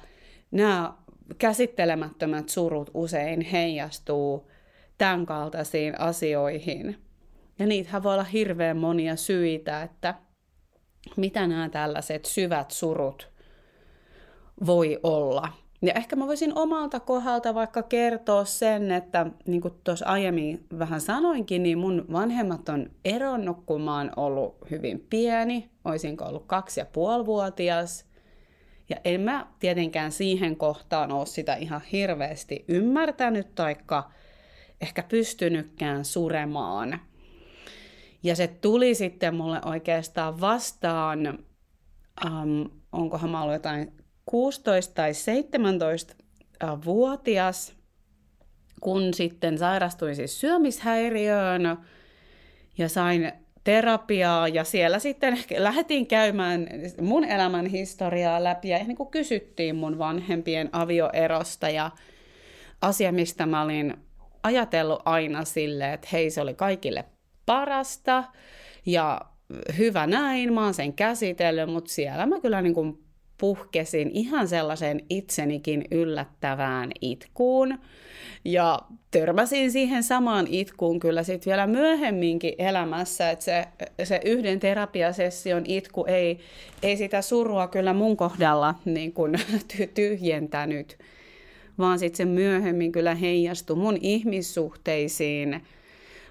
Nämä 0.52 0.94
käsittelemättömät 1.38 2.50
surut 2.50 2.92
usein 2.94 3.42
heijastuu 3.42 4.52
tämän 4.98 5.26
kaltaisiin 5.26 6.00
asioihin. 6.00 6.98
Ja 7.60 7.66
niitähän 7.66 8.04
voi 8.04 8.14
olla 8.14 8.24
hirveän 8.24 8.78
monia 8.78 9.16
syitä, 9.16 9.84
että– 9.84 10.16
mitä 11.16 11.48
nämä 11.48 11.70
tällaiset 11.70 12.26
syvät 12.26 12.72
surut 12.72 13.30
voi 14.66 15.00
olla. 15.04 15.50
Ja 15.82 15.94
ehkä 15.94 16.16
mä 16.16 16.28
voisin 16.28 16.58
omalta 16.58 17.00
kohdalta 17.00 17.54
vaikka 17.54 17.84
kertoa 17.84 18.46
sen, 18.46 18.92
että 18.92 19.26
niin 19.48 19.62
kuin 19.62 19.74
tuossa 19.84 20.06
aiemmin 20.06 20.66
vähän 20.80 21.02
sanoinkin, 21.02 21.64
niin 21.64 21.78
mun 21.78 22.06
vanhemmat 22.12 22.70
on 22.70 22.90
eronnut, 23.06 23.58
kun 23.66 23.82
mä 23.82 23.98
oon 23.98 24.12
ollut 24.16 24.58
hyvin 24.72 25.06
pieni, 25.10 25.70
oisinko 25.86 26.26
ollut 26.26 26.44
kaksi 26.48 26.80
ja 26.80 26.86
puolivuotias. 26.86 28.06
Ja 28.90 28.96
en 29.06 29.22
mä 29.22 29.48
tietenkään 29.60 30.12
siihen 30.12 30.56
kohtaan 30.56 31.12
ole 31.12 31.26
sitä 31.26 31.56
ihan 31.56 31.82
hirveästi 31.92 32.66
ymmärtänyt, 32.68 33.56
taikka 33.56 34.12
ehkä 34.82 35.04
pystynytkään 35.04 36.06
suremaan. 36.06 37.00
Ja 38.24 38.36
se 38.36 38.48
tuli 38.48 38.96
sitten 38.96 39.36
mulle 39.36 39.62
oikeastaan 39.66 40.42
vastaan, 40.42 41.40
um, 42.26 42.70
onkohan 42.92 43.30
mä 43.30 43.42
ollut 43.42 43.56
jotain 43.56 43.92
16 44.26 44.94
tai 44.94 45.14
17 45.14 46.16
vuotias, 46.86 47.76
kun 48.82 49.14
sitten 49.14 49.58
sairastuin 49.58 50.16
siis 50.16 50.40
syömishäiriöön 50.40 51.78
ja 52.78 52.90
sain 52.90 53.32
terapiaa 53.64 54.48
ja 54.48 54.64
siellä 54.64 55.00
sitten 55.00 55.38
lähdettiin 55.58 56.08
käymään 56.08 56.68
mun 57.02 57.24
elämän 57.24 57.66
historiaa 57.66 58.44
läpi 58.44 58.70
ja 58.70 58.84
niin 58.84 58.98
kuin 58.98 59.10
kysyttiin 59.10 59.76
mun 59.76 59.98
vanhempien 59.98 60.70
avioerosta 60.72 61.70
ja 61.70 61.92
asia, 62.82 63.12
mistä 63.12 63.46
mä 63.46 63.62
olin 63.62 63.98
ajatellut 64.44 65.02
aina 65.06 65.46
silleen, 65.46 65.94
että 65.94 66.08
hei 66.12 66.30
se 66.30 66.42
oli 66.42 66.54
kaikille 66.54 67.06
parasta 67.48 68.24
ja 68.86 69.22
hyvä 69.78 70.08
näin, 70.08 70.54
mä 70.54 70.64
oon 70.64 70.74
sen 70.74 70.94
käsitellyt, 70.94 71.70
mutta 71.70 71.92
siellä 71.92 72.26
mä 72.26 72.42
kyllä 72.42 72.62
niin 72.62 72.74
kuin 72.74 73.00
puhkesin 73.38 74.12
ihan 74.14 74.48
sellaisen 74.48 75.02
itsenikin 75.10 75.86
yllättävään 75.92 76.92
itkuun. 77.02 77.80
Ja 78.46 78.80
törmäsin 79.12 79.72
siihen 79.72 80.04
samaan 80.04 80.48
itkuun 80.50 81.00
kyllä 81.00 81.24
sitten 81.24 81.52
vielä 81.52 81.68
myöhemminkin 81.68 82.54
elämässä, 82.58 83.30
että 83.30 83.46
se, 83.46 83.66
se 84.04 84.22
yhden 84.26 84.60
terapiasession 84.60 85.64
itku 85.66 86.06
ei, 86.06 86.40
ei 86.84 86.98
sitä 86.98 87.22
surua 87.22 87.68
kyllä 87.68 87.94
mun 87.94 88.18
kohdalla 88.18 88.76
niin 88.86 89.14
kuin 89.14 89.36
tyhjentänyt, 89.94 90.98
vaan 91.78 92.00
sitten 92.00 92.18
se 92.18 92.26
myöhemmin 92.26 92.92
kyllä 92.92 93.16
heijastui 93.16 93.76
mun 93.76 93.98
ihmissuhteisiin 94.02 95.62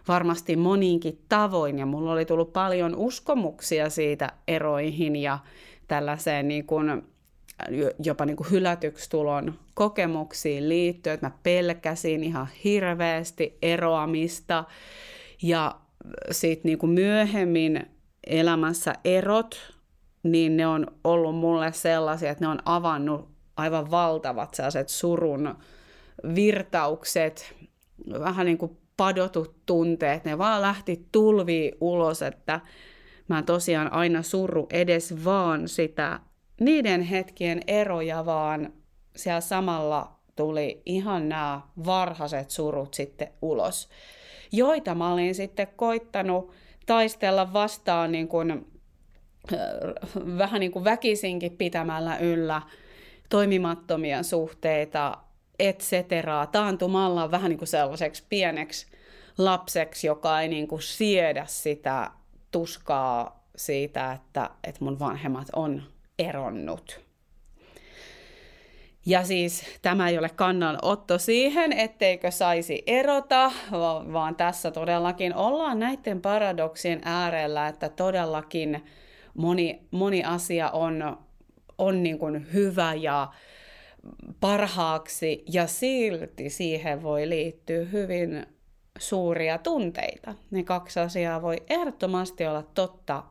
varmasti 0.09 0.57
moniinkin 0.57 1.23
tavoin. 1.29 1.79
Ja 1.79 1.87
mulla 1.87 2.13
oli 2.13 2.25
tullut 2.25 2.53
paljon 2.53 2.97
uskomuksia 2.97 3.91
siitä 3.91 4.33
eroihin 4.49 5.17
ja 5.17 5.39
tällaiseen 5.89 6.49
niin 6.49 6.67
kuin, 6.67 7.03
jopa 8.05 8.25
niin 8.25 8.37
kuin 8.37 8.51
hylätyksi 8.51 9.11
tulon 9.11 9.55
kokemuksiin 9.75 10.69
liittyen, 10.69 11.15
että 11.15 11.27
mä 11.27 11.39
pelkäsin 11.43 12.25
ihan 12.25 12.49
hirveästi 12.65 13.59
eroamista 13.63 14.65
ja 15.43 15.75
sitten 16.31 16.69
niin 16.69 16.79
kuin 16.79 16.91
myöhemmin 16.91 17.87
elämässä 18.27 18.95
erot, 19.05 19.57
niin 20.23 20.57
ne 20.57 20.67
on 20.67 20.87
ollut 21.05 21.37
mulle 21.37 21.73
sellaisia, 21.73 22.31
että 22.31 22.45
ne 22.45 22.49
on 22.49 22.59
avannut 22.65 23.29
aivan 23.57 23.91
valtavat 23.91 24.55
sellaiset 24.55 24.89
surun 24.89 25.55
virtaukset, 26.35 27.55
vähän 28.21 28.47
niin 28.47 28.59
kuin 28.59 28.79
padotut 28.97 29.67
tunteet, 29.67 30.25
ne 30.25 30.39
vaan 30.39 30.63
lähti 30.63 31.07
tulviin 31.13 31.73
ulos, 31.81 32.23
että 32.23 32.61
mä 33.29 33.43
tosiaan 33.43 33.93
aina 33.93 34.23
surru 34.23 34.67
edes 34.71 35.25
vaan 35.25 35.69
sitä 35.69 36.21
niiden 36.61 37.03
hetkien 37.03 37.61
eroja, 37.67 38.27
vaan 38.27 38.73
siellä 39.17 39.41
samalla 39.41 40.17
tuli 40.37 40.83
ihan 40.87 41.29
nämä 41.29 41.61
varhaiset 41.87 42.51
surut 42.51 42.95
sitten 42.95 43.29
ulos, 43.43 43.89
joita 44.53 44.95
mä 44.95 45.13
olin 45.13 45.35
sitten 45.35 45.69
koittanut 45.77 46.53
taistella 46.87 47.53
vastaan 47.53 48.13
niin 48.13 48.29
kuin, 48.29 48.67
vähän 50.39 50.61
niin 50.61 50.73
kuin 50.73 50.85
väkisinkin 50.85 51.57
pitämällä 51.57 52.19
yllä 52.19 52.63
toimimattomia 53.29 54.23
suhteita, 54.23 55.19
et 55.59 55.81
cetera, 55.81 56.47
taantumalla 56.47 57.31
vähän 57.31 57.49
niin 57.51 57.59
kuin 57.59 57.69
sellaiseksi 57.69 58.25
pieneksi 58.29 58.87
lapseksi, 59.39 60.07
joka 60.07 60.41
ei 60.41 60.49
niin 60.49 60.69
kuin 60.69 60.83
siedä 60.83 61.45
sitä 61.49 62.11
tuskaa 62.53 63.47
siitä, 63.57 64.13
että, 64.13 64.51
että 64.65 64.85
mun 64.85 64.99
vanhemmat 64.99 65.49
on 65.53 65.83
eronnut. 66.19 67.07
Ja 69.07 69.25
siis 69.25 69.65
tämä 69.83 70.09
ei 70.09 70.19
ole 70.19 70.29
kannanotto 70.29 71.19
siihen, 71.19 71.73
etteikö 71.73 72.31
saisi 72.31 72.83
erota, 72.87 73.53
vaan 74.13 74.37
tässä 74.37 74.71
todellakin 74.71 75.35
ollaan 75.35 75.79
näiden 75.79 76.21
paradoksien 76.21 77.01
äärellä, 77.05 77.69
että 77.69 77.89
todellakin 77.89 78.85
moni, 79.35 79.81
moni 79.91 80.25
asia 80.25 80.71
on, 80.71 81.19
on 81.79 82.03
niin 82.03 82.19
kuin 82.19 82.53
hyvä 82.53 82.95
ja 82.95 83.29
parhaaksi 84.41 85.45
ja 85.53 85.67
silti 85.67 86.51
siihen 86.51 87.03
voi 87.03 87.29
liittyä 87.29 87.85
hyvin 87.85 88.47
suuria 88.99 89.59
tunteita. 89.59 90.35
Ne 90.51 90.65
kaksi 90.65 91.01
asiaa 91.01 91.43
voi 91.43 91.57
ehdottomasti 91.71 92.47
olla 92.47 92.63
totta 92.63 93.23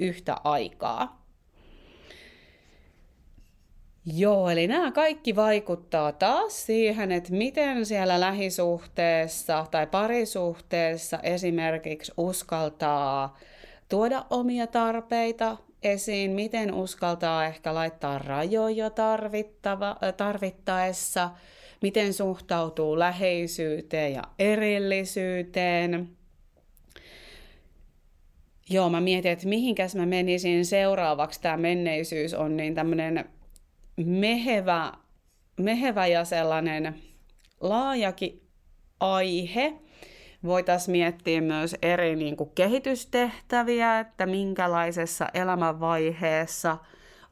yhtä 0.00 0.36
aikaa. 0.44 1.24
Joo, 4.06 4.50
eli 4.50 4.66
nämä 4.66 4.92
kaikki 4.92 5.36
vaikuttaa 5.36 6.12
taas 6.12 6.66
siihen, 6.66 7.12
että 7.12 7.32
miten 7.32 7.86
siellä 7.86 8.20
lähisuhteessa 8.20 9.66
tai 9.70 9.86
parisuhteessa 9.86 11.18
esimerkiksi 11.22 12.12
uskaltaa 12.16 13.38
tuoda 13.88 14.26
omia 14.30 14.66
tarpeita 14.66 15.56
esiin, 15.84 16.30
miten 16.30 16.74
uskaltaa 16.74 17.46
ehkä 17.46 17.74
laittaa 17.74 18.18
rajoja 18.18 18.90
tarvittava, 18.90 19.96
tarvittaessa– 20.16 21.30
miten 21.84 22.14
suhtautuu 22.14 22.98
läheisyyteen 22.98 24.12
ja 24.12 24.22
erillisyyteen. 24.38 26.08
Joo, 28.70 28.90
mä 28.90 29.00
mietin, 29.00 29.32
että 29.32 29.48
mihinkäs 29.48 29.94
mä 29.94 30.06
menisin 30.06 30.66
seuraavaksi. 30.66 31.40
Tämä 31.40 31.56
menneisyys 31.56 32.34
on 32.34 32.56
niin 32.56 32.74
tämmöinen 32.74 33.24
mehevä, 33.96 34.92
mehevä 35.60 36.06
ja 36.06 36.24
sellainen 36.24 36.94
laajakin 37.60 38.42
aihe. 39.00 39.72
Voitaisiin 40.44 40.92
miettiä 40.92 41.40
myös 41.40 41.76
eri 41.82 42.16
niin 42.16 42.36
kuin, 42.36 42.50
kehitystehtäviä, 42.54 44.00
että 44.00 44.26
minkälaisessa 44.26 45.28
elämänvaiheessa 45.34 46.78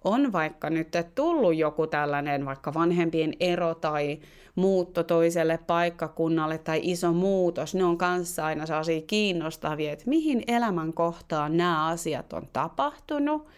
on 0.05 0.33
vaikka 0.33 0.71
nyt 0.71 0.89
tullut 1.15 1.57
joku 1.57 1.87
tällainen 1.87 2.45
vaikka 2.45 2.75
vanhempien 2.75 3.33
ero 3.41 3.75
tai 3.75 4.19
muutto 4.55 5.03
toiselle 5.03 5.59
paikkakunnalle 5.67 6.59
tai 6.59 6.81
iso 6.83 7.13
muutos, 7.13 7.75
ne 7.75 7.85
on 7.85 7.99
kanssa 7.99 8.47
aina 8.47 8.67
sellaisia 8.67 9.03
kiinnostavia, 9.07 9.93
että 9.93 10.09
mihin 10.09 10.45
elämän 10.47 10.93
kohtaan 10.93 11.57
nämä 11.57 11.87
asiat 11.87 12.33
on 12.33 12.49
tapahtunut, 12.53 13.49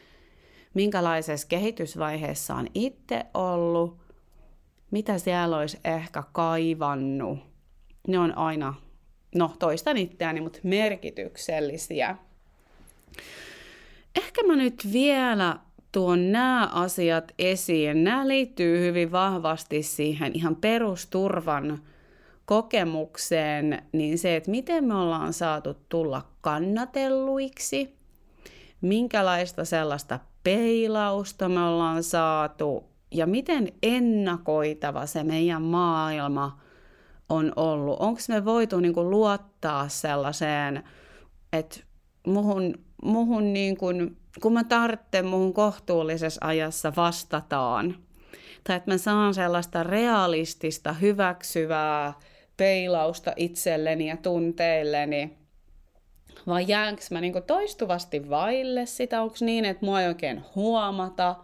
minkälaisessa 0.74 1.48
kehitysvaiheessa 1.48 2.54
on 2.54 2.66
itse 2.74 3.26
ollut, 3.34 3.96
mitä 4.90 5.18
siellä 5.18 5.56
olisi 5.56 5.78
ehkä 5.84 6.22
kaivannut. 6.32 7.38
Ne 8.08 8.18
on 8.18 8.38
aina, 8.38 8.74
no 9.34 9.52
toistan 9.58 9.96
itseäni, 9.96 10.40
mutta 10.40 10.58
merkityksellisiä. 10.62 12.16
Ehkä 14.16 14.42
mä 14.46 14.56
nyt 14.56 14.88
vielä 14.92 15.58
tuon 15.92 16.32
nämä 16.32 16.68
asiat 16.72 17.32
esiin. 17.38 18.04
Nämä 18.04 18.28
liittyy 18.28 18.80
hyvin 18.80 19.12
vahvasti 19.12 19.82
siihen 19.82 20.32
ihan 20.34 20.56
perusturvan 20.56 21.82
kokemukseen, 22.44 23.82
niin 23.92 24.18
se, 24.18 24.36
että 24.36 24.50
miten 24.50 24.84
me 24.84 24.94
ollaan 24.94 25.32
saatu 25.32 25.74
tulla 25.88 26.22
kannatelluiksi, 26.40 27.96
minkälaista 28.80 29.64
sellaista 29.64 30.20
peilausta 30.42 31.48
me 31.48 31.60
ollaan 31.60 32.02
saatu 32.02 32.84
ja 33.10 33.26
miten 33.26 33.72
ennakoitava 33.82 35.06
se 35.06 35.24
meidän 35.24 35.62
maailma 35.62 36.60
on 37.28 37.52
ollut. 37.56 38.00
Onko 38.00 38.20
me 38.28 38.44
voitu 38.44 38.80
niin 38.80 38.94
kuin 38.94 39.10
luottaa 39.10 39.88
sellaiseen, 39.88 40.84
että 41.52 41.80
muhun, 42.26 42.74
muhun 43.02 43.52
niin 43.52 43.76
kuin 43.76 44.16
kun 44.42 44.52
mä 44.52 44.64
tarvitsen 44.64 45.26
muun 45.26 45.54
kohtuullisessa 45.54 46.46
ajassa 46.46 46.92
vastataan. 46.96 47.96
Tai 48.64 48.76
että 48.76 48.90
mä 48.90 48.98
saan 48.98 49.34
sellaista 49.34 49.82
realistista, 49.82 50.92
hyväksyvää 50.92 52.12
peilausta 52.56 53.32
itselleni 53.36 54.08
ja 54.08 54.16
tunteilleni. 54.16 55.38
Vai 56.46 56.64
jäänkö 56.68 57.02
mä 57.10 57.20
niinku 57.20 57.40
toistuvasti 57.40 58.30
vaille 58.30 58.86
sitä? 58.86 59.22
Onko 59.22 59.36
niin, 59.40 59.64
että 59.64 59.86
mua 59.86 60.00
ei 60.00 60.08
oikein 60.08 60.44
huomata? 60.54 61.36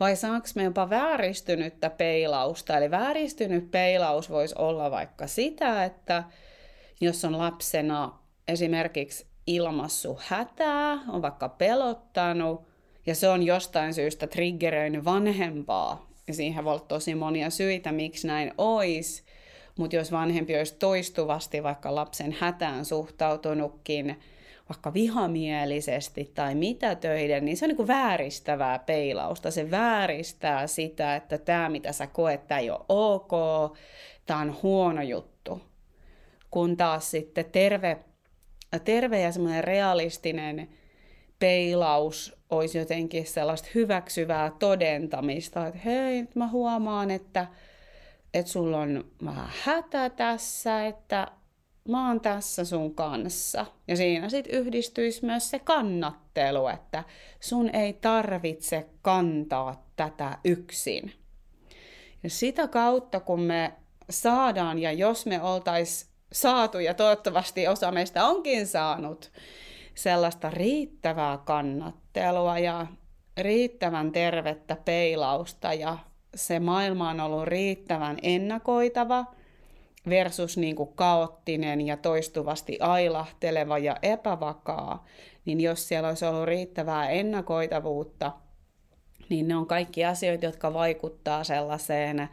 Vai 0.00 0.16
saanko 0.16 0.48
mä 0.54 0.62
jopa 0.62 0.90
vääristynyttä 0.90 1.90
peilausta? 1.90 2.76
Eli 2.76 2.90
vääristynyt 2.90 3.70
peilaus 3.70 4.30
voisi 4.30 4.54
olla 4.58 4.90
vaikka 4.90 5.26
sitä, 5.26 5.84
että 5.84 6.24
jos 7.00 7.24
on 7.24 7.38
lapsena 7.38 8.18
esimerkiksi 8.48 9.26
ilmassu 9.46 10.18
hätää, 10.26 10.92
on 11.08 11.22
vaikka 11.22 11.48
pelottanut 11.48 12.66
ja 13.06 13.14
se 13.14 13.28
on 13.28 13.42
jostain 13.42 13.94
syystä 13.94 14.26
triggeröinyt 14.26 15.04
vanhempaa. 15.04 16.10
Ja 16.28 16.34
siihen 16.34 16.64
voi 16.64 16.72
olla 16.72 16.84
tosi 16.88 17.14
monia 17.14 17.50
syitä, 17.50 17.92
miksi 17.92 18.26
näin 18.26 18.52
olisi. 18.58 19.22
Mutta 19.78 19.96
jos 19.96 20.12
vanhempi 20.12 20.56
olisi 20.56 20.76
toistuvasti 20.78 21.62
vaikka 21.62 21.94
lapsen 21.94 22.36
hätään 22.40 22.84
suhtautunutkin 22.84 24.20
vaikka 24.68 24.94
vihamielisesti 24.94 26.30
tai 26.34 26.54
mitä 26.54 26.94
töiden, 26.94 27.44
niin 27.44 27.56
se 27.56 27.64
on 27.64 27.68
niin 27.68 27.76
kuin 27.76 27.88
vääristävää 27.88 28.78
peilausta. 28.78 29.50
Se 29.50 29.70
vääristää 29.70 30.66
sitä, 30.66 31.16
että 31.16 31.38
tämä 31.38 31.68
mitä 31.68 31.92
sä 31.92 32.06
koet, 32.06 32.46
tämä 32.46 32.60
ei 32.60 32.70
ole 32.70 32.84
ok, 32.88 33.30
tämä 34.26 34.40
on 34.40 34.56
huono 34.62 35.02
juttu. 35.02 35.60
Kun 36.50 36.76
taas 36.76 37.10
sitten 37.10 37.44
terve 37.44 37.98
terve 38.84 39.20
ja 39.20 39.32
semmoinen 39.32 39.64
realistinen 39.64 40.68
peilaus 41.38 42.36
olisi 42.50 42.78
jotenkin 42.78 43.26
sellaista 43.26 43.68
hyväksyvää 43.74 44.52
todentamista, 44.58 45.66
että 45.66 45.80
hei, 45.84 46.24
mä 46.34 46.48
huomaan, 46.48 47.10
että, 47.10 47.46
että 48.34 48.52
sulla 48.52 48.78
on 48.78 49.04
vähän 49.24 49.48
hätä 49.64 50.10
tässä, 50.10 50.86
että 50.86 51.28
mä 51.88 52.08
oon 52.08 52.20
tässä 52.20 52.64
sun 52.64 52.94
kanssa. 52.94 53.66
Ja 53.88 53.96
siinä 53.96 54.28
sitten 54.28 54.54
yhdistyisi 54.54 55.26
myös 55.26 55.50
se 55.50 55.58
kannattelu, 55.58 56.68
että 56.68 57.04
sun 57.40 57.74
ei 57.74 57.92
tarvitse 57.92 58.86
kantaa 59.02 59.86
tätä 59.96 60.38
yksin. 60.44 61.12
Ja 62.22 62.30
sitä 62.30 62.68
kautta, 62.68 63.20
kun 63.20 63.40
me 63.40 63.72
saadaan, 64.10 64.78
ja 64.78 64.92
jos 64.92 65.26
me 65.26 65.42
oltais 65.42 66.10
saatu, 66.32 66.78
ja 66.78 66.94
toivottavasti 66.94 67.68
osa 67.68 67.92
meistä 67.92 68.26
onkin 68.26 68.66
saanut, 68.66 69.32
sellaista 69.94 70.50
riittävää 70.50 71.38
kannattelua 71.38 72.58
ja 72.58 72.86
riittävän 73.36 74.12
tervettä 74.12 74.76
peilausta, 74.84 75.74
ja 75.74 75.98
se 76.34 76.60
maailma 76.60 77.10
on 77.10 77.20
ollut 77.20 77.44
riittävän 77.44 78.18
ennakoitava– 78.22 79.24
versus 80.08 80.56
niin 80.56 80.76
kuin 80.76 80.92
kaoottinen 80.94 81.80
ja 81.80 81.96
toistuvasti 81.96 82.78
ailahteleva 82.80 83.78
ja 83.78 83.96
epävakaa, 84.02 85.04
niin 85.44 85.60
jos 85.60 85.88
siellä 85.88 86.08
olisi 86.08 86.24
ollut 86.24 86.44
riittävää 86.44 87.08
ennakoitavuutta, 87.08 88.32
niin 89.28 89.48
ne 89.48 89.56
on 89.56 89.66
kaikki 89.66 90.04
asioita, 90.04 90.44
jotka 90.44 90.72
vaikuttaa 90.72 91.44
sellaiseen 91.44 92.28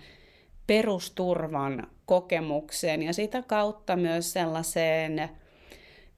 perusturvan 0.68 1.88
kokemukseen 2.06 3.04
ja 3.04 3.14
sitä 3.14 3.42
kautta 3.48 3.96
myös 3.96 4.34
sellaiseen 4.34 5.30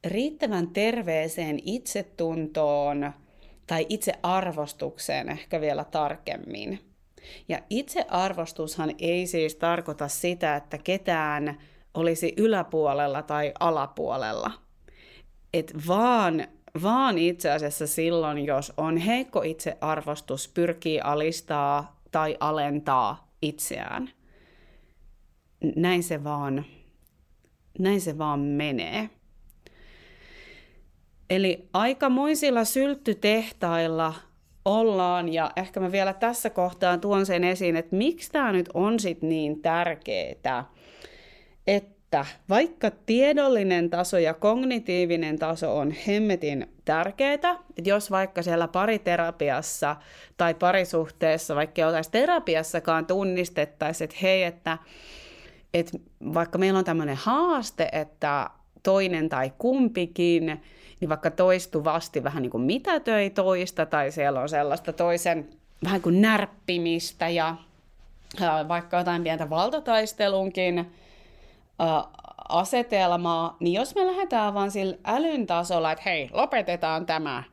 riittävän 0.03 0.67
terveeseen 0.67 1.59
itsetuntoon 1.65 3.13
tai 3.67 3.85
itsearvostukseen 3.89 5.29
ehkä 5.29 5.61
vielä 5.61 5.83
tarkemmin. 5.83 6.94
Ja 7.49 7.59
itsearvostushan 7.69 8.91
ei 8.99 9.27
siis 9.27 9.55
tarkoita 9.55 10.07
sitä, 10.07 10.55
että 10.55 10.77
ketään 10.77 11.57
olisi 11.93 12.33
yläpuolella 12.37 13.21
tai 13.21 13.53
alapuolella. 13.59 14.51
Et 15.53 15.73
vaan, 15.87 16.47
vaan 16.83 17.17
itse 17.17 17.51
asiassa 17.51 17.87
silloin, 17.87 18.45
jos 18.45 18.73
on 18.77 18.97
heikko 18.97 19.41
itsearvostus, 19.41 20.47
pyrkii 20.47 20.99
alistaa 20.99 21.99
tai 22.11 22.37
alentaa 22.39 23.31
itseään. 23.41 24.09
Näin 25.75 26.03
se 26.03 26.23
vaan, 26.23 26.65
näin 27.79 28.01
se 28.01 28.17
vaan 28.17 28.39
menee. 28.39 29.09
Eli 31.29 31.69
aikamoisilla 31.73 32.63
sylttytehtailla 32.63 34.13
ollaan. 34.65 35.33
Ja 35.33 35.51
ehkä 35.55 35.79
mä 35.79 35.91
vielä 35.91 36.13
tässä 36.13 36.49
kohtaa 36.49 36.97
tuon 36.97 37.25
sen 37.25 37.43
esiin, 37.43 37.75
että 37.75 37.95
miksi 37.95 38.31
tämä 38.31 38.51
nyt 38.51 38.69
on 38.73 38.99
sit 38.99 39.21
niin 39.21 39.61
tärkeää, 39.61 40.65
että 41.67 42.25
vaikka 42.49 42.91
tiedollinen 43.05 43.89
taso 43.89 44.17
ja 44.17 44.33
kognitiivinen 44.33 45.39
taso 45.39 45.77
on 45.77 45.93
hemmetin 46.07 46.67
tärkeää, 46.85 47.33
että 47.33 47.57
jos 47.85 48.11
vaikka 48.11 48.41
siellä 48.41 48.67
pariterapiassa 48.67 49.95
tai 50.37 50.53
parisuhteessa, 50.53 51.55
vaikka 51.55 51.87
oltaisi 51.87 52.11
terapiassakaan 52.11 53.05
tunnistettaisiin, 53.05 54.05
että 54.05 54.17
hei, 54.21 54.43
että, 54.43 54.77
että 55.73 55.97
vaikka 56.33 56.57
meillä 56.57 56.79
on 56.79 56.85
tämmöinen 56.85 57.17
haaste, 57.19 57.89
että 57.91 58.49
toinen 58.83 59.29
tai 59.29 59.51
kumpikin 59.57 60.61
niin 60.99 61.09
vaikka 61.09 61.31
toistuvasti 61.31 62.23
vähän 62.23 62.43
niin 62.43 62.51
kuin 62.51 62.63
mitätöi 62.63 63.29
toista, 63.29 63.85
tai 63.85 64.11
siellä 64.11 64.41
on 64.41 64.49
sellaista 64.49 64.93
toisen 64.93 65.49
vähän 65.83 66.01
kuin 66.01 66.21
närppimistä 66.21 67.29
ja 67.29 67.55
vaikka 68.67 68.97
jotain 68.97 69.23
pientä 69.23 69.49
valtataistelunkin 69.49 70.91
asetelmaa, 72.49 73.57
niin 73.59 73.73
jos 73.73 73.95
me 73.95 74.05
lähdetään 74.05 74.53
vaan 74.53 74.71
sillä 74.71 74.97
älyn 75.05 75.47
tasolla, 75.47 75.91
että 75.91 76.03
hei, 76.05 76.29
lopetetaan 76.33 77.05
tämä, 77.05 77.43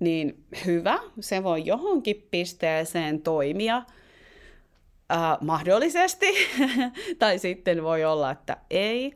niin 0.00 0.44
hyvä, 0.66 0.98
se 1.20 1.42
voi 1.42 1.66
johonkin 1.66 2.28
pisteeseen 2.30 3.22
toimia, 3.22 3.76
äh, 5.12 5.38
mahdollisesti, 5.40 6.26
tai 7.18 7.38
sitten 7.38 7.82
voi 7.82 8.04
olla, 8.04 8.30
että 8.30 8.56
ei. 8.70 9.14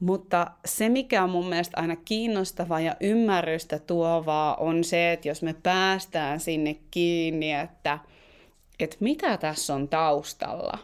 Mutta 0.00 0.50
se, 0.64 0.88
mikä 0.88 1.22
on 1.22 1.30
mun 1.30 1.48
mielestä 1.48 1.80
aina 1.80 1.96
kiinnostavaa 1.96 2.80
ja 2.80 2.96
ymmärrystä 3.00 3.78
tuovaa, 3.78 4.54
on 4.54 4.84
se, 4.84 5.12
että 5.12 5.28
jos 5.28 5.42
me 5.42 5.54
päästään 5.62 6.40
sinne 6.40 6.76
kiinni, 6.90 7.52
että, 7.52 7.98
että 8.80 8.96
mitä 9.00 9.36
tässä 9.36 9.74
on 9.74 9.88
taustalla. 9.88 10.78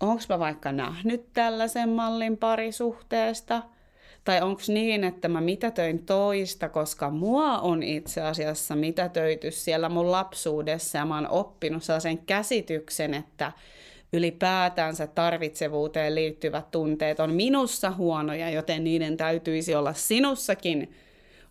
Onko 0.00 0.22
mä 0.28 0.38
vaikka 0.38 0.72
nähnyt 0.72 1.32
tällaisen 1.32 1.88
mallin 1.88 2.36
parisuhteesta? 2.36 3.62
Tai 4.24 4.42
onko 4.42 4.62
niin, 4.68 5.04
että 5.04 5.28
mä 5.28 5.40
mitätöin 5.40 6.06
toista, 6.06 6.68
koska 6.68 7.10
mua 7.10 7.58
on 7.58 7.82
itse 7.82 8.20
asiassa 8.20 8.76
mitätöity 8.76 9.50
siellä 9.50 9.88
mun 9.88 10.10
lapsuudessa 10.10 10.98
ja 10.98 11.04
mä 11.04 11.14
oon 11.14 11.28
oppinut 11.28 11.82
sellaisen 11.82 12.18
käsityksen, 12.18 13.14
että 13.14 13.52
ylipäätänsä 14.14 15.06
tarvitsevuuteen 15.06 16.14
liittyvät 16.14 16.70
tunteet 16.70 17.20
on 17.20 17.34
minussa 17.34 17.90
huonoja, 17.90 18.50
joten 18.50 18.84
niiden 18.84 19.16
täytyisi 19.16 19.74
olla 19.74 19.92
sinussakin 19.92 20.94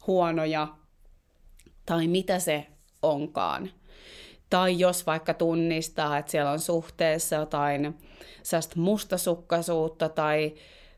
huonoja, 0.08 0.68
tai 1.86 2.08
mitä 2.08 2.40
se 2.40 2.68
onkaan. 3.02 3.70
Tai 4.50 4.80
jos 4.80 5.06
vaikka 5.06 5.34
tunnistaa, 5.34 6.18
että 6.18 6.32
siellä 6.32 6.52
on 6.52 6.60
suhteessa 6.60 7.36
jotain 7.36 7.98
mustasukkaisuutta 8.76 10.10
tai 10.10 10.54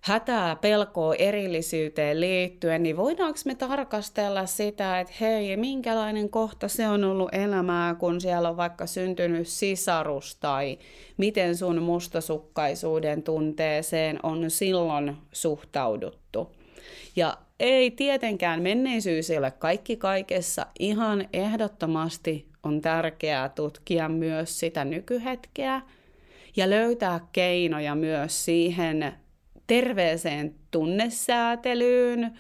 hätää, 0.06 0.56
pelkoa 0.56 1.15
erillisyyteen 1.15 2.22
liittyen, 2.22 2.84
niin 2.84 2.98
voidaanko 2.98 3.39
me 3.46 3.56
tarkastella 3.56 4.46
sitä, 4.46 5.00
että 5.00 5.13
hei, 5.22 5.58
minkälainen 5.58 6.30
kohta 6.30 6.68
se 6.68 6.88
on 6.88 7.04
ollut 7.04 7.30
elämää, 7.34 7.96
kun 7.96 8.22
siellä 8.22 8.50
on 8.50 8.58
vaikka 8.58 8.86
syntynyt 8.88 9.48
sisarus, 9.48 10.36
tai 10.36 10.78
miten 11.18 11.58
sun 11.58 11.82
mustasukkaisuuden 11.82 13.24
tunteeseen 13.24 14.20
on 14.24 14.52
silloin 14.52 15.18
suhtauduttu. 15.32 16.56
Ja 17.15 17.38
ei 17.60 17.91
tietenkään 17.91 18.62
menneisyys 18.62 19.30
ei 19.30 19.38
ole 19.38 19.52
kaikki 19.52 19.98
kaikessa. 19.98 20.65
Ihan 20.80 21.28
ehdottomasti 21.34 22.48
on 22.63 22.82
tärkeää 22.82 23.50
tutkia 23.50 24.10
myös 24.10 24.60
sitä 24.60 24.86
nykyhetkeä 24.86 25.82
ja 26.56 26.70
löytää 26.70 27.20
keinoja 27.32 27.96
myös 27.96 28.46
siihen 28.46 29.25
terveeseen 29.67 30.56
tunnesäätelyyn, 30.71 32.32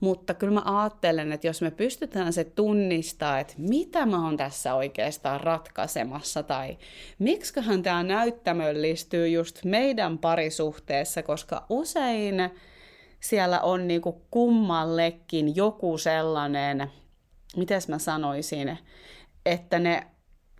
mutta 0.00 0.34
kyllä 0.34 0.52
mä 0.52 0.80
ajattelen, 0.80 1.32
että 1.32 1.46
jos 1.46 1.62
me 1.62 1.70
pystytään 1.70 2.32
se 2.32 2.44
tunnistaa, 2.44 3.38
että 3.38 3.54
mitä 3.58 4.06
mä 4.06 4.24
oon 4.24 4.36
tässä 4.36 4.74
oikeastaan 4.74 5.40
ratkaisemassa 5.40 6.42
tai 6.42 6.78
miksiköhän 7.18 7.82
tämä 7.82 8.02
näyttämöllistyy 8.02 9.28
just 9.28 9.64
meidän 9.64 10.18
parisuhteessa, 10.18 11.22
koska 11.22 11.66
usein 11.68 12.34
siellä 13.20 13.60
on 13.60 13.88
niinku 13.88 14.22
kummallekin 14.30 15.56
joku 15.56 15.98
sellainen, 15.98 16.90
miten 17.56 17.80
mä 17.88 17.98
sanoisin, 17.98 18.78
että 19.46 19.78
ne 19.78 20.06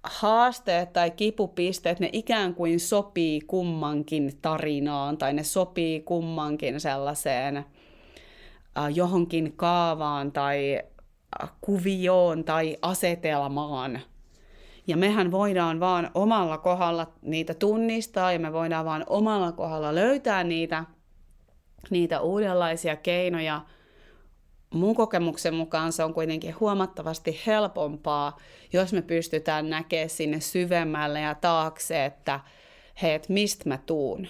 haasteet 0.05 0.93
tai 0.93 1.11
kipupisteet, 1.11 2.01
ne 2.01 2.11
ikään 2.13 2.55
kuin 2.55 2.81
sopii 2.81 3.41
kummankin 3.41 4.33
tarinaan 4.43 5.19
tai 5.19 5.33
ne 5.33 5.43
sopii 5.43 6.01
kummankin 6.01 6.81
sellaiseen 6.81 7.57
äh, 7.57 7.65
johonkin 8.95 9.53
kaavaan 9.57 10.33
tai 10.33 10.81
äh, 11.43 11.51
kuvioon 11.61 12.45
tai 12.45 12.77
asetelmaan. 12.83 14.01
Ja 14.87 14.97
mehän 14.97 15.31
voidaan 15.31 15.81
vaan 15.81 16.11
omalla 16.15 16.59
kohdalla 16.59 17.13
niitä 17.23 17.55
tunnistaa 17.55 18.33
ja 18.33 18.39
me 18.39 18.53
voidaan 18.53 18.85
vaan 18.85 19.05
omalla 19.07 19.53
kohdalla 19.53 19.95
löytää 19.95 20.45
niitä, 20.45 20.85
niitä 21.91 22.21
uudenlaisia 22.21 22.97
keinoja– 22.97 23.61
mun 24.73 24.95
kokemuksen 24.95 25.55
mukaan 25.55 25.93
se 25.93 26.05
on 26.05 26.15
kuitenkin 26.15 26.61
huomattavasti 26.61 27.41
helpompaa, 27.47 28.39
jos 28.73 28.93
me 28.93 29.03
pystytään 29.03 29.71
näkemään 29.71 30.11
sinne 30.11 30.41
syvemmälle 30.41 31.21
ja 31.21 31.35
taakse, 31.35 32.05
että 32.05 32.41
hei, 33.03 33.15
et 33.15 33.29
mistä 33.29 33.69
mä 33.69 33.79
tuun 33.87 34.29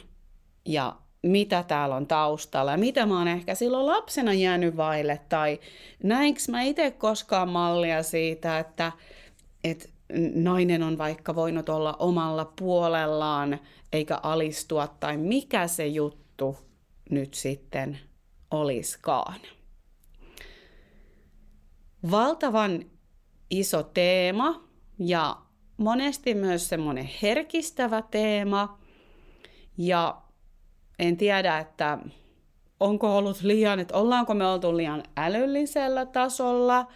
ja 0.64 0.96
mitä 1.22 1.62
täällä 1.62 1.96
on 1.96 2.06
taustalla 2.06 2.70
ja 2.70 2.78
mitä 2.78 3.06
mä 3.06 3.18
oon 3.18 3.28
ehkä 3.28 3.54
silloin 3.54 3.86
lapsena 3.86 4.32
jäänyt 4.32 4.76
vaille 4.76 5.20
tai 5.28 5.60
näinkö 6.02 6.40
mä 6.48 6.62
itse 6.62 6.90
koskaan 6.90 7.48
mallia 7.48 8.02
siitä, 8.02 8.58
että, 8.58 8.92
että 9.64 9.88
nainen 10.34 10.82
on 10.82 10.98
vaikka 10.98 11.34
voinut 11.34 11.68
olla 11.68 11.96
omalla 11.98 12.52
puolellaan 12.58 13.58
eikä 13.92 14.20
alistua 14.22 14.88
tai 15.00 15.16
mikä 15.16 15.66
se 15.66 15.86
juttu 15.86 16.56
nyt 17.10 17.34
sitten 17.34 17.98
oliskaan. 18.50 19.40
Valtavan 22.10 22.84
iso 23.50 23.82
teema 23.82 24.64
ja 24.98 25.36
monesti 25.76 26.34
myös 26.34 26.68
semmoinen 26.68 27.10
herkistävä 27.22 28.02
teema. 28.02 28.78
Ja 29.78 30.22
en 30.98 31.16
tiedä, 31.16 31.58
että 31.58 31.98
onko 32.80 33.16
ollut 33.16 33.40
liian, 33.42 33.80
että 33.80 33.96
ollaanko 33.96 34.34
me 34.34 34.46
oltu 34.46 34.76
liian 34.76 35.02
älyllisellä 35.16 36.06
tasolla. 36.06 36.86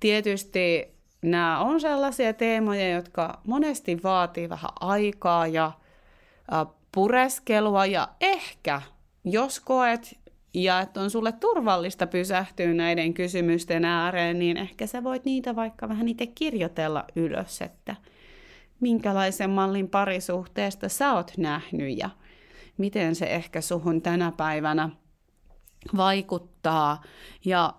Tietysti 0.00 0.94
nämä 1.22 1.60
on 1.60 1.80
sellaisia 1.80 2.34
teemoja, 2.34 2.90
jotka 2.90 3.40
monesti 3.46 4.02
vaatii 4.02 4.48
vähän 4.48 4.70
aikaa 4.80 5.46
ja 5.46 5.72
pureskelua 6.92 7.86
ja 7.86 8.08
ehkä, 8.20 8.82
jos 9.24 9.60
koet 9.60 10.19
ja 10.54 10.80
että 10.80 11.00
on 11.00 11.10
sulle 11.10 11.32
turvallista 11.32 12.06
pysähtyä 12.06 12.74
näiden 12.74 13.14
kysymysten 13.14 13.84
ääreen, 13.84 14.38
niin 14.38 14.56
ehkä 14.56 14.86
sä 14.86 15.04
voit 15.04 15.24
niitä 15.24 15.56
vaikka 15.56 15.88
vähän 15.88 16.08
itse 16.08 16.26
kirjoitella 16.26 17.04
ylös, 17.16 17.62
että 17.62 17.96
minkälaisen 18.80 19.50
mallin 19.50 19.88
parisuhteesta 19.88 20.88
sä 20.88 21.12
oot 21.12 21.32
nähnyt 21.36 21.98
ja 21.98 22.10
miten 22.78 23.14
se 23.14 23.26
ehkä 23.26 23.60
suhun 23.60 24.02
tänä 24.02 24.32
päivänä 24.36 24.90
vaikuttaa. 25.96 27.02
Ja 27.44 27.74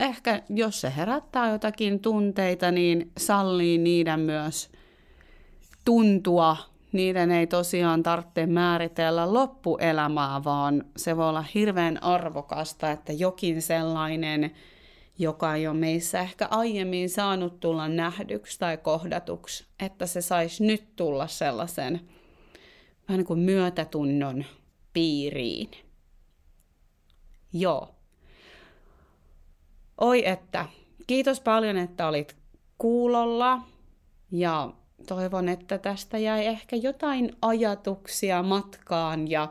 ehkä 0.00 0.42
jos 0.48 0.80
se 0.80 0.92
herättää 0.96 1.50
jotakin 1.50 2.00
tunteita, 2.00 2.70
niin 2.70 3.12
sallii 3.18 3.78
niiden 3.78 4.20
myös 4.20 4.70
tuntua 5.84 6.56
niiden 6.94 7.30
ei 7.30 7.46
tosiaan 7.46 8.02
tarvitse 8.02 8.46
määritellä 8.46 9.34
loppuelämää, 9.34 10.44
vaan 10.44 10.84
se 10.96 11.16
voi 11.16 11.28
olla 11.28 11.44
hirveän 11.54 12.02
arvokasta, 12.02 12.90
että 12.90 13.12
jokin 13.12 13.62
sellainen, 13.62 14.50
joka 15.18 15.54
ei 15.54 15.66
ole 15.66 15.76
meissä 15.76 16.20
ehkä 16.20 16.48
aiemmin 16.50 17.10
saanut 17.10 17.60
tulla 17.60 17.88
nähdyksi 17.88 18.58
tai 18.58 18.76
kohdatuksi, 18.76 19.66
että 19.80 20.06
se 20.06 20.20
saisi 20.20 20.64
nyt 20.66 20.96
tulla 20.96 21.26
sellaisen 21.26 22.00
vähän 23.08 23.18
niin 23.18 23.26
kuin 23.26 23.40
myötätunnon 23.40 24.44
piiriin. 24.92 25.70
Joo. 27.52 27.94
Oi 30.00 30.28
että, 30.28 30.66
kiitos 31.06 31.40
paljon, 31.40 31.76
että 31.76 32.08
olit 32.08 32.36
kuulolla 32.78 33.62
ja 34.30 34.72
toivon, 35.06 35.48
että 35.48 35.78
tästä 35.78 36.18
jäi 36.18 36.46
ehkä 36.46 36.76
jotain 36.76 37.32
ajatuksia 37.42 38.42
matkaan 38.42 39.30
ja 39.30 39.48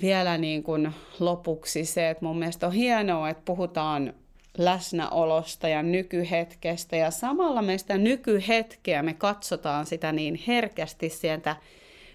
vielä 0.00 0.38
niin 0.38 0.62
kuin 0.62 0.92
lopuksi 1.18 1.84
se, 1.84 2.10
että 2.10 2.24
mun 2.24 2.38
mielestä 2.38 2.66
on 2.66 2.72
hienoa, 2.72 3.28
että 3.28 3.42
puhutaan 3.44 4.14
läsnäolosta 4.58 5.68
ja 5.68 5.82
nykyhetkestä 5.82 6.96
ja 6.96 7.10
samalla 7.10 7.62
meistä 7.62 7.98
nykyhetkeä 7.98 9.02
me 9.02 9.14
katsotaan 9.14 9.86
sitä 9.86 10.12
niin 10.12 10.40
herkästi 10.46 11.08
sieltä 11.08 11.56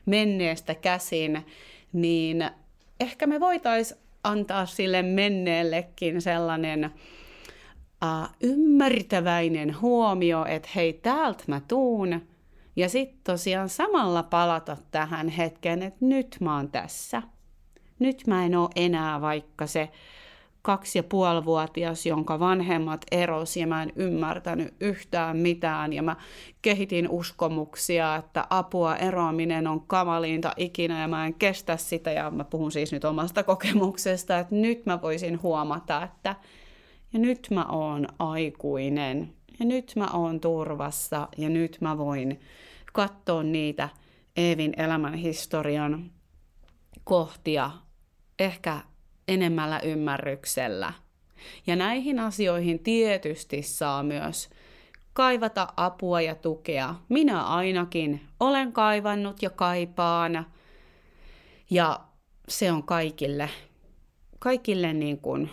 menneestä 0.05 0.75
käsin, 0.75 1.45
niin 1.93 2.49
ehkä 2.99 3.27
me 3.27 3.39
voitaisiin 3.39 3.99
antaa 4.23 4.65
sille 4.65 5.01
menneellekin 5.01 6.21
sellainen 6.21 6.91
uh, 8.03 8.29
ymmärtäväinen 8.41 9.81
huomio, 9.81 10.45
että 10.45 10.69
hei, 10.75 10.93
täältä 10.93 11.43
mä 11.47 11.61
tuun. 11.67 12.21
Ja 12.75 12.89
sitten 12.89 13.19
tosiaan 13.23 13.69
samalla 13.69 14.23
palata 14.23 14.77
tähän 14.91 15.29
hetkeen, 15.29 15.83
että 15.83 16.05
nyt 16.05 16.37
mä 16.39 16.55
oon 16.55 16.71
tässä. 16.71 17.21
Nyt 17.99 18.27
mä 18.27 18.45
en 18.45 18.55
ole 18.55 18.69
enää 18.75 19.21
vaikka 19.21 19.67
se 19.67 19.89
kaksi 20.67 20.99
ja 20.99 21.03
puoli 21.03 21.45
vuotias, 21.45 22.05
jonka 22.05 22.39
vanhemmat 22.39 23.01
erosi 23.11 23.59
ja 23.59 23.67
mä 23.67 23.83
en 23.83 23.93
ymmärtänyt 23.95 24.73
yhtään 24.79 25.37
mitään 25.37 25.93
ja 25.93 26.03
mä 26.03 26.15
kehitin 26.61 27.09
uskomuksia, 27.09 28.15
että 28.15 28.47
apua 28.49 28.95
eroaminen 28.95 29.67
on 29.67 29.81
kamaliinta 29.81 30.53
ikinä 30.57 31.01
ja 31.01 31.07
mä 31.07 31.25
en 31.25 31.33
kestä 31.33 31.77
sitä 31.77 32.11
ja 32.11 32.31
mä 32.31 32.43
puhun 32.43 32.71
siis 32.71 32.91
nyt 32.91 33.05
omasta 33.05 33.43
kokemuksesta, 33.43 34.39
että 34.39 34.55
nyt 34.55 34.85
mä 34.85 35.01
voisin 35.01 35.41
huomata, 35.41 36.03
että 36.03 36.35
ja 37.13 37.19
nyt 37.19 37.47
mä 37.51 37.65
oon 37.65 38.07
aikuinen 38.19 39.33
ja 39.59 39.65
nyt 39.65 39.93
mä 39.95 40.07
oon 40.13 40.39
turvassa 40.39 41.27
ja 41.37 41.49
nyt 41.49 41.77
mä 41.81 41.97
voin 41.97 42.39
katsoa 42.93 43.43
niitä 43.43 43.89
Eevin 44.37 44.73
elämän 44.77 45.13
historian 45.13 46.11
kohtia 47.03 47.71
ehkä 48.39 48.81
enemmällä 49.27 49.79
ymmärryksellä. 49.79 50.93
Ja 51.67 51.75
näihin 51.75 52.19
asioihin 52.19 52.79
tietysti 52.79 53.61
saa 53.61 54.03
myös 54.03 54.49
kaivata 55.13 55.67
apua 55.77 56.21
ja 56.21 56.35
tukea. 56.35 56.95
Minä 57.09 57.43
ainakin 57.43 58.21
olen 58.39 58.73
kaivannut 58.73 59.41
ja 59.41 59.49
kaipaan. 59.49 60.45
Ja 61.69 61.99
se 62.47 62.71
on 62.71 62.83
kaikille, 62.83 63.49
kaikille 64.39 64.93
niin 64.93 65.17
kuin 65.17 65.49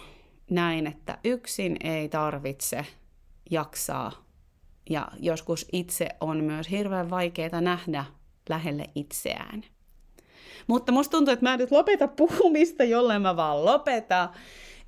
näin, 0.50 0.86
että 0.86 1.18
yksin 1.24 1.76
ei 1.84 2.08
tarvitse 2.08 2.86
jaksaa. 3.50 4.12
Ja 4.90 5.08
joskus 5.18 5.68
itse 5.72 6.08
on 6.20 6.44
myös 6.44 6.70
hirveän 6.70 7.10
vaikeaa 7.10 7.60
nähdä 7.60 8.04
lähelle 8.48 8.84
itseään. 8.94 9.64
Mutta 10.66 10.92
musta 10.92 11.10
tuntuu, 11.10 11.32
että 11.32 11.44
mä 11.44 11.52
en 11.52 11.58
nyt 11.58 11.70
lopeta 11.70 12.08
puhumista, 12.08 12.84
jolle 12.84 13.18
mä 13.18 13.36
vaan 13.36 13.64
lopeta. 13.64 14.28